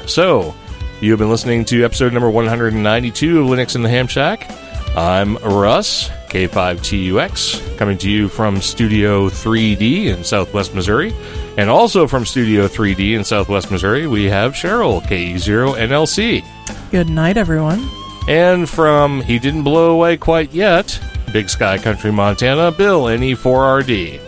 [0.07, 0.55] So,
[1.01, 4.49] you have been listening to episode number 192 of Linux in the Ham Shack.
[4.95, 11.13] I'm Russ, K5TUX, coming to you from Studio 3D in Southwest Missouri.
[11.57, 16.45] And also from Studio 3D in Southwest Missouri, we have Cheryl, KE0NLC.
[16.91, 17.89] Good night, everyone.
[18.27, 21.01] And from He Didn't Blow Away Quite Yet,
[21.33, 24.19] Big Sky Country, Montana, Bill, NE4RD.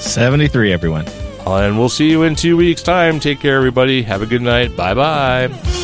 [0.00, 1.06] 73, everyone.
[1.46, 3.20] And we'll see you in two weeks' time.
[3.20, 4.02] Take care, everybody.
[4.02, 4.74] Have a good night.
[4.74, 5.83] Bye bye.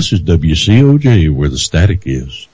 [0.00, 2.48] This is WCOJ where the static is.